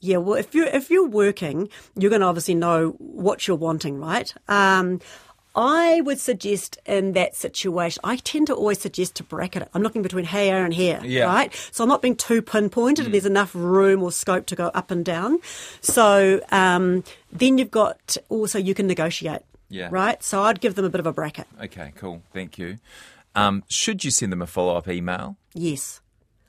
Yeah, 0.00 0.18
well, 0.18 0.36
if 0.36 0.54
you're 0.54 0.66
if 0.68 0.90
you're 0.90 1.08
working, 1.08 1.68
you're 1.96 2.10
going 2.10 2.20
to 2.20 2.26
obviously 2.28 2.54
know 2.54 2.90
what 2.98 3.48
you're 3.48 3.56
wanting, 3.56 3.98
right? 3.98 4.32
Um, 4.46 5.00
I 5.56 6.02
would 6.02 6.20
suggest 6.20 6.78
in 6.86 7.14
that 7.14 7.34
situation, 7.34 8.00
I 8.04 8.14
tend 8.16 8.46
to 8.46 8.54
always 8.54 8.78
suggest 8.78 9.16
to 9.16 9.24
bracket 9.24 9.62
it. 9.62 9.68
I'm 9.74 9.82
looking 9.82 10.02
between 10.02 10.24
here 10.24 10.64
and 10.64 10.72
here, 10.72 11.00
Yeah. 11.02 11.24
right? 11.24 11.52
So 11.72 11.82
I'm 11.82 11.88
not 11.88 12.00
being 12.00 12.14
too 12.14 12.42
pinpointed. 12.42 13.06
and 13.06 13.12
There's 13.14 13.26
enough 13.26 13.56
room 13.56 14.00
or 14.04 14.12
scope 14.12 14.46
to 14.46 14.54
go 14.54 14.68
up 14.68 14.92
and 14.92 15.04
down. 15.04 15.40
So 15.80 16.40
um, 16.52 17.02
then 17.32 17.58
you've 17.58 17.72
got 17.72 18.16
also 18.28 18.56
you 18.60 18.72
can 18.72 18.86
negotiate, 18.86 19.40
Yeah. 19.68 19.88
right? 19.90 20.22
So 20.22 20.42
I'd 20.42 20.60
give 20.60 20.74
them 20.74 20.84
a 20.84 20.90
bit 20.90 21.00
of 21.00 21.06
a 21.06 21.12
bracket. 21.12 21.46
Okay, 21.62 21.92
cool. 21.96 22.22
Thank 22.32 22.58
you. 22.58 22.78
Um, 23.34 23.64
should 23.68 24.04
you 24.04 24.10
send 24.10 24.32
them 24.32 24.42
a 24.42 24.46
follow 24.46 24.76
up 24.76 24.88
email? 24.88 25.36
Yes. 25.54 26.00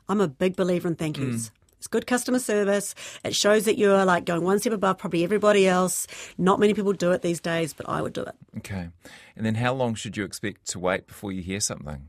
I'm 0.08 0.22
a 0.22 0.28
big 0.28 0.56
believer 0.56 0.88
in 0.88 0.96
thank 0.96 1.18
yous. 1.18 1.52
It's 1.78 1.88
good 1.88 2.08
customer 2.08 2.40
service. 2.40 2.94
It 3.24 3.36
shows 3.36 3.64
that 3.66 3.78
you're 3.78 4.04
like 4.04 4.26
going 4.26 4.44
one 4.44 4.60
step 4.60 4.74
above 4.74 4.98
probably 4.98 5.24
everybody 5.24 5.68
else. 5.68 6.08
Not 6.38 6.60
many 6.60 6.74
people 6.74 6.92
do 6.94 7.12
it 7.12 7.22
these 7.22 7.40
days, 7.40 7.74
but 7.74 7.88
I 7.88 8.02
would 8.02 8.14
do 8.14 8.24
it. 8.24 8.36
Okay. 8.58 8.90
And 9.38 9.46
then 9.46 9.56
how 9.56 9.74
long 9.74 9.96
should 9.96 10.18
you 10.18 10.26
expect 10.26 10.68
to 10.70 10.80
wait 10.80 11.08
before 11.08 11.32
you 11.32 11.42
hear 11.42 11.62
something? 11.62 12.08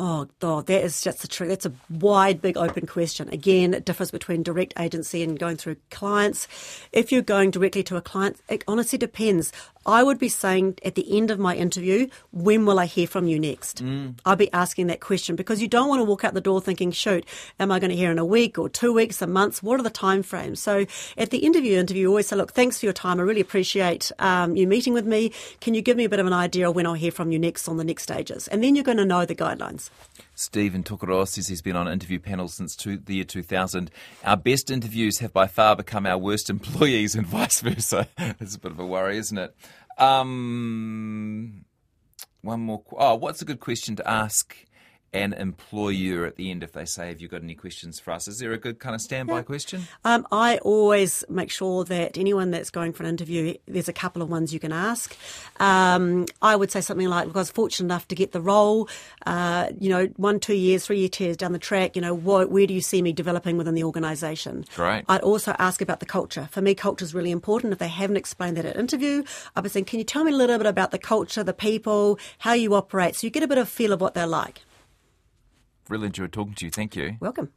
Oh, 0.00 0.28
God, 0.38 0.66
that 0.68 0.84
is 0.84 1.02
just 1.02 1.24
a 1.24 1.28
trick. 1.28 1.48
That's 1.48 1.66
a 1.66 1.72
wide, 1.90 2.40
big, 2.40 2.56
open 2.56 2.86
question. 2.86 3.28
Again, 3.30 3.74
it 3.74 3.84
differs 3.84 4.12
between 4.12 4.44
direct 4.44 4.72
agency 4.78 5.24
and 5.24 5.36
going 5.36 5.56
through 5.56 5.74
clients. 5.90 6.46
If 6.92 7.10
you're 7.10 7.20
going 7.20 7.50
directly 7.50 7.82
to 7.82 7.96
a 7.96 8.00
client, 8.00 8.40
it 8.48 8.62
honestly 8.68 8.96
depends. 8.96 9.52
I 9.88 10.02
would 10.02 10.18
be 10.18 10.28
saying 10.28 10.78
at 10.84 10.96
the 10.96 11.16
end 11.16 11.30
of 11.30 11.38
my 11.38 11.56
interview, 11.56 12.08
when 12.30 12.66
will 12.66 12.78
I 12.78 12.84
hear 12.84 13.06
from 13.06 13.26
you 13.26 13.40
next? 13.40 13.80
I'd 14.26 14.36
be 14.36 14.52
asking 14.52 14.88
that 14.88 15.00
question 15.00 15.34
because 15.34 15.62
you 15.62 15.66
don't 15.66 15.88
want 15.88 16.00
to 16.00 16.04
walk 16.04 16.24
out 16.24 16.34
the 16.34 16.42
door 16.42 16.60
thinking, 16.60 16.90
shoot, 16.92 17.24
am 17.58 17.72
I 17.72 17.78
going 17.78 17.88
to 17.90 17.96
hear 17.96 18.10
in 18.10 18.18
a 18.18 18.24
week 18.24 18.58
or 18.58 18.68
two 18.68 18.92
weeks, 18.92 19.22
a 19.22 19.26
month? 19.26 19.62
What 19.62 19.80
are 19.80 19.82
the 19.82 19.88
time 19.88 20.22
frames? 20.22 20.60
So 20.60 20.84
at 21.16 21.30
the 21.30 21.38
interview 21.38 21.78
interview, 21.78 22.02
you 22.02 22.08
always 22.08 22.28
say, 22.28 22.36
look, 22.36 22.52
thanks 22.52 22.78
for 22.78 22.84
your 22.86 22.92
time. 22.92 23.18
I 23.18 23.22
really 23.22 23.40
appreciate 23.40 24.12
um, 24.18 24.56
you 24.56 24.66
meeting 24.66 24.92
with 24.92 25.06
me. 25.06 25.32
Can 25.62 25.72
you 25.72 25.80
give 25.80 25.96
me 25.96 26.04
a 26.04 26.08
bit 26.08 26.20
of 26.20 26.26
an 26.26 26.34
idea 26.34 26.68
of 26.68 26.76
when 26.76 26.86
I'll 26.86 26.92
hear 26.92 27.10
from 27.10 27.32
you 27.32 27.38
next 27.38 27.66
on 27.66 27.78
the 27.78 27.84
next 27.84 28.02
stages? 28.02 28.46
And 28.48 28.62
then 28.62 28.74
you're 28.76 28.84
going 28.84 28.98
to 28.98 29.06
know 29.06 29.24
the 29.24 29.34
guidelines. 29.34 29.88
Stephen 30.38 30.84
Tokoroa 30.84 31.26
says 31.26 31.48
he's 31.48 31.62
been 31.62 31.74
on 31.74 31.88
interview 31.88 32.20
panels 32.20 32.54
since 32.54 32.76
two, 32.76 32.96
the 32.96 33.16
year 33.16 33.24
2000. 33.24 33.90
Our 34.22 34.36
best 34.36 34.70
interviews 34.70 35.18
have 35.18 35.32
by 35.32 35.48
far 35.48 35.74
become 35.74 36.06
our 36.06 36.16
worst 36.16 36.48
employees 36.50 37.16
and 37.16 37.26
vice 37.26 37.60
versa. 37.60 38.06
It's 38.16 38.54
a 38.54 38.58
bit 38.60 38.70
of 38.70 38.78
a 38.78 38.86
worry, 38.86 39.18
isn't 39.18 39.36
it? 39.36 39.56
Um, 39.98 41.64
one 42.42 42.60
more. 42.60 42.84
Oh, 42.92 43.16
what's 43.16 43.42
a 43.42 43.44
good 43.44 43.58
question 43.58 43.96
to 43.96 44.08
ask 44.08 44.54
an 45.12 45.32
employer 45.32 46.26
at 46.26 46.36
the 46.36 46.50
end 46.50 46.62
if 46.62 46.72
they 46.72 46.84
say, 46.84 47.08
Have 47.08 47.20
you 47.20 47.28
got 47.28 47.42
any 47.42 47.54
questions 47.54 47.98
for 47.98 48.10
us? 48.12 48.28
Is 48.28 48.38
there 48.38 48.52
a 48.52 48.58
good 48.58 48.78
kind 48.78 48.94
of 48.94 49.00
standby 49.00 49.42
question? 49.42 49.86
Um, 50.04 50.26
I 50.30 50.58
always 50.58 51.24
make 51.28 51.50
sure 51.50 51.84
that 51.84 52.18
anyone 52.18 52.50
that's 52.50 52.70
going 52.70 52.92
for 52.92 53.04
an 53.04 53.08
interview, 53.08 53.54
there's 53.66 53.88
a 53.88 53.92
couple 53.92 54.20
of 54.20 54.28
ones 54.28 54.52
you 54.52 54.60
can 54.60 54.72
ask. 54.72 55.16
Um, 55.60 56.26
I 56.42 56.56
would 56.56 56.70
say 56.70 56.80
something 56.80 57.08
like, 57.08 57.26
"Look, 57.26 57.36
I 57.36 57.40
was 57.40 57.50
fortunate 57.50 57.86
enough 57.86 58.06
to 58.08 58.14
get 58.14 58.32
the 58.32 58.40
role. 58.40 58.88
Uh, 59.24 59.68
you 59.80 59.88
know, 59.88 60.06
one, 60.16 60.40
two 60.40 60.54
years, 60.54 60.86
three 60.86 60.98
year 60.98 61.08
tears 61.08 61.36
down 61.36 61.52
the 61.52 61.58
track. 61.58 61.96
You 61.96 62.02
know, 62.02 62.14
what, 62.14 62.50
where 62.50 62.66
do 62.66 62.74
you 62.74 62.82
see 62.82 63.00
me 63.00 63.12
developing 63.12 63.56
within 63.56 63.74
the 63.74 63.84
organisation?" 63.84 64.66
Great. 64.74 65.04
I'd 65.08 65.22
also 65.22 65.54
ask 65.58 65.80
about 65.80 66.00
the 66.00 66.06
culture. 66.06 66.48
For 66.52 66.60
me, 66.60 66.74
culture 66.74 67.04
is 67.04 67.14
really 67.14 67.30
important. 67.30 67.72
If 67.72 67.78
they 67.78 67.88
haven't 67.88 68.16
explained 68.16 68.56
that 68.58 68.66
at 68.66 68.76
interview, 68.76 69.24
I'd 69.56 69.62
be 69.62 69.70
saying, 69.70 69.86
"Can 69.86 69.98
you 69.98 70.04
tell 70.04 70.24
me 70.24 70.32
a 70.32 70.36
little 70.36 70.58
bit 70.58 70.66
about 70.66 70.90
the 70.90 70.98
culture, 70.98 71.42
the 71.42 71.54
people, 71.54 72.18
how 72.38 72.52
you 72.52 72.74
operate, 72.74 73.16
so 73.16 73.26
you 73.26 73.30
get 73.30 73.42
a 73.42 73.48
bit 73.48 73.58
of 73.58 73.68
feel 73.68 73.92
of 73.92 74.00
what 74.00 74.14
they're 74.14 74.26
like." 74.26 74.60
Really 75.88 76.06
enjoyed 76.06 76.32
talking 76.32 76.54
to 76.54 76.64
you. 76.66 76.70
Thank 76.70 76.96
you. 76.96 77.16
Welcome. 77.20 77.50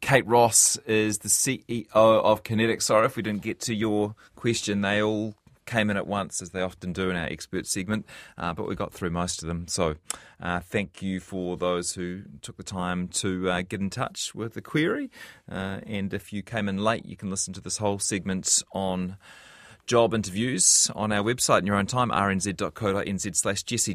Kate 0.00 0.26
Ross 0.26 0.76
is 0.86 1.18
the 1.18 1.28
CEO 1.28 1.86
of 1.92 2.42
Kinetic. 2.42 2.82
Sorry 2.82 3.06
if 3.06 3.16
we 3.16 3.22
didn't 3.22 3.42
get 3.42 3.60
to 3.60 3.74
your 3.74 4.14
question. 4.36 4.80
They 4.80 5.02
all 5.02 5.34
came 5.66 5.90
in 5.90 5.96
at 5.96 6.06
once, 6.06 6.42
as 6.42 6.50
they 6.50 6.60
often 6.60 6.92
do 6.92 7.10
in 7.10 7.16
our 7.16 7.26
expert 7.26 7.66
segment, 7.66 8.06
uh, 8.38 8.52
but 8.52 8.66
we 8.68 8.74
got 8.74 8.92
through 8.92 9.10
most 9.10 9.42
of 9.42 9.48
them. 9.48 9.66
So 9.68 9.96
uh, 10.40 10.60
thank 10.60 11.02
you 11.02 11.20
for 11.20 11.56
those 11.56 11.94
who 11.94 12.22
took 12.42 12.56
the 12.56 12.62
time 12.62 13.08
to 13.08 13.50
uh, 13.50 13.62
get 13.62 13.80
in 13.80 13.90
touch 13.90 14.34
with 14.34 14.54
the 14.54 14.62
query. 14.62 15.10
Uh, 15.50 15.80
and 15.86 16.12
if 16.12 16.32
you 16.32 16.42
came 16.42 16.68
in 16.68 16.78
late, 16.78 17.06
you 17.06 17.16
can 17.16 17.30
listen 17.30 17.54
to 17.54 17.60
this 17.60 17.78
whole 17.78 17.98
segment 17.98 18.62
on 18.72 19.16
job 19.86 20.14
interviews 20.14 20.90
on 20.94 21.12
our 21.12 21.22
website 21.22 21.58
in 21.58 21.66
your 21.66 21.76
own 21.76 21.86
time, 21.86 22.10
rnz.co.nz 22.10 23.36
slash 23.36 23.62
Jesse. 23.62 23.92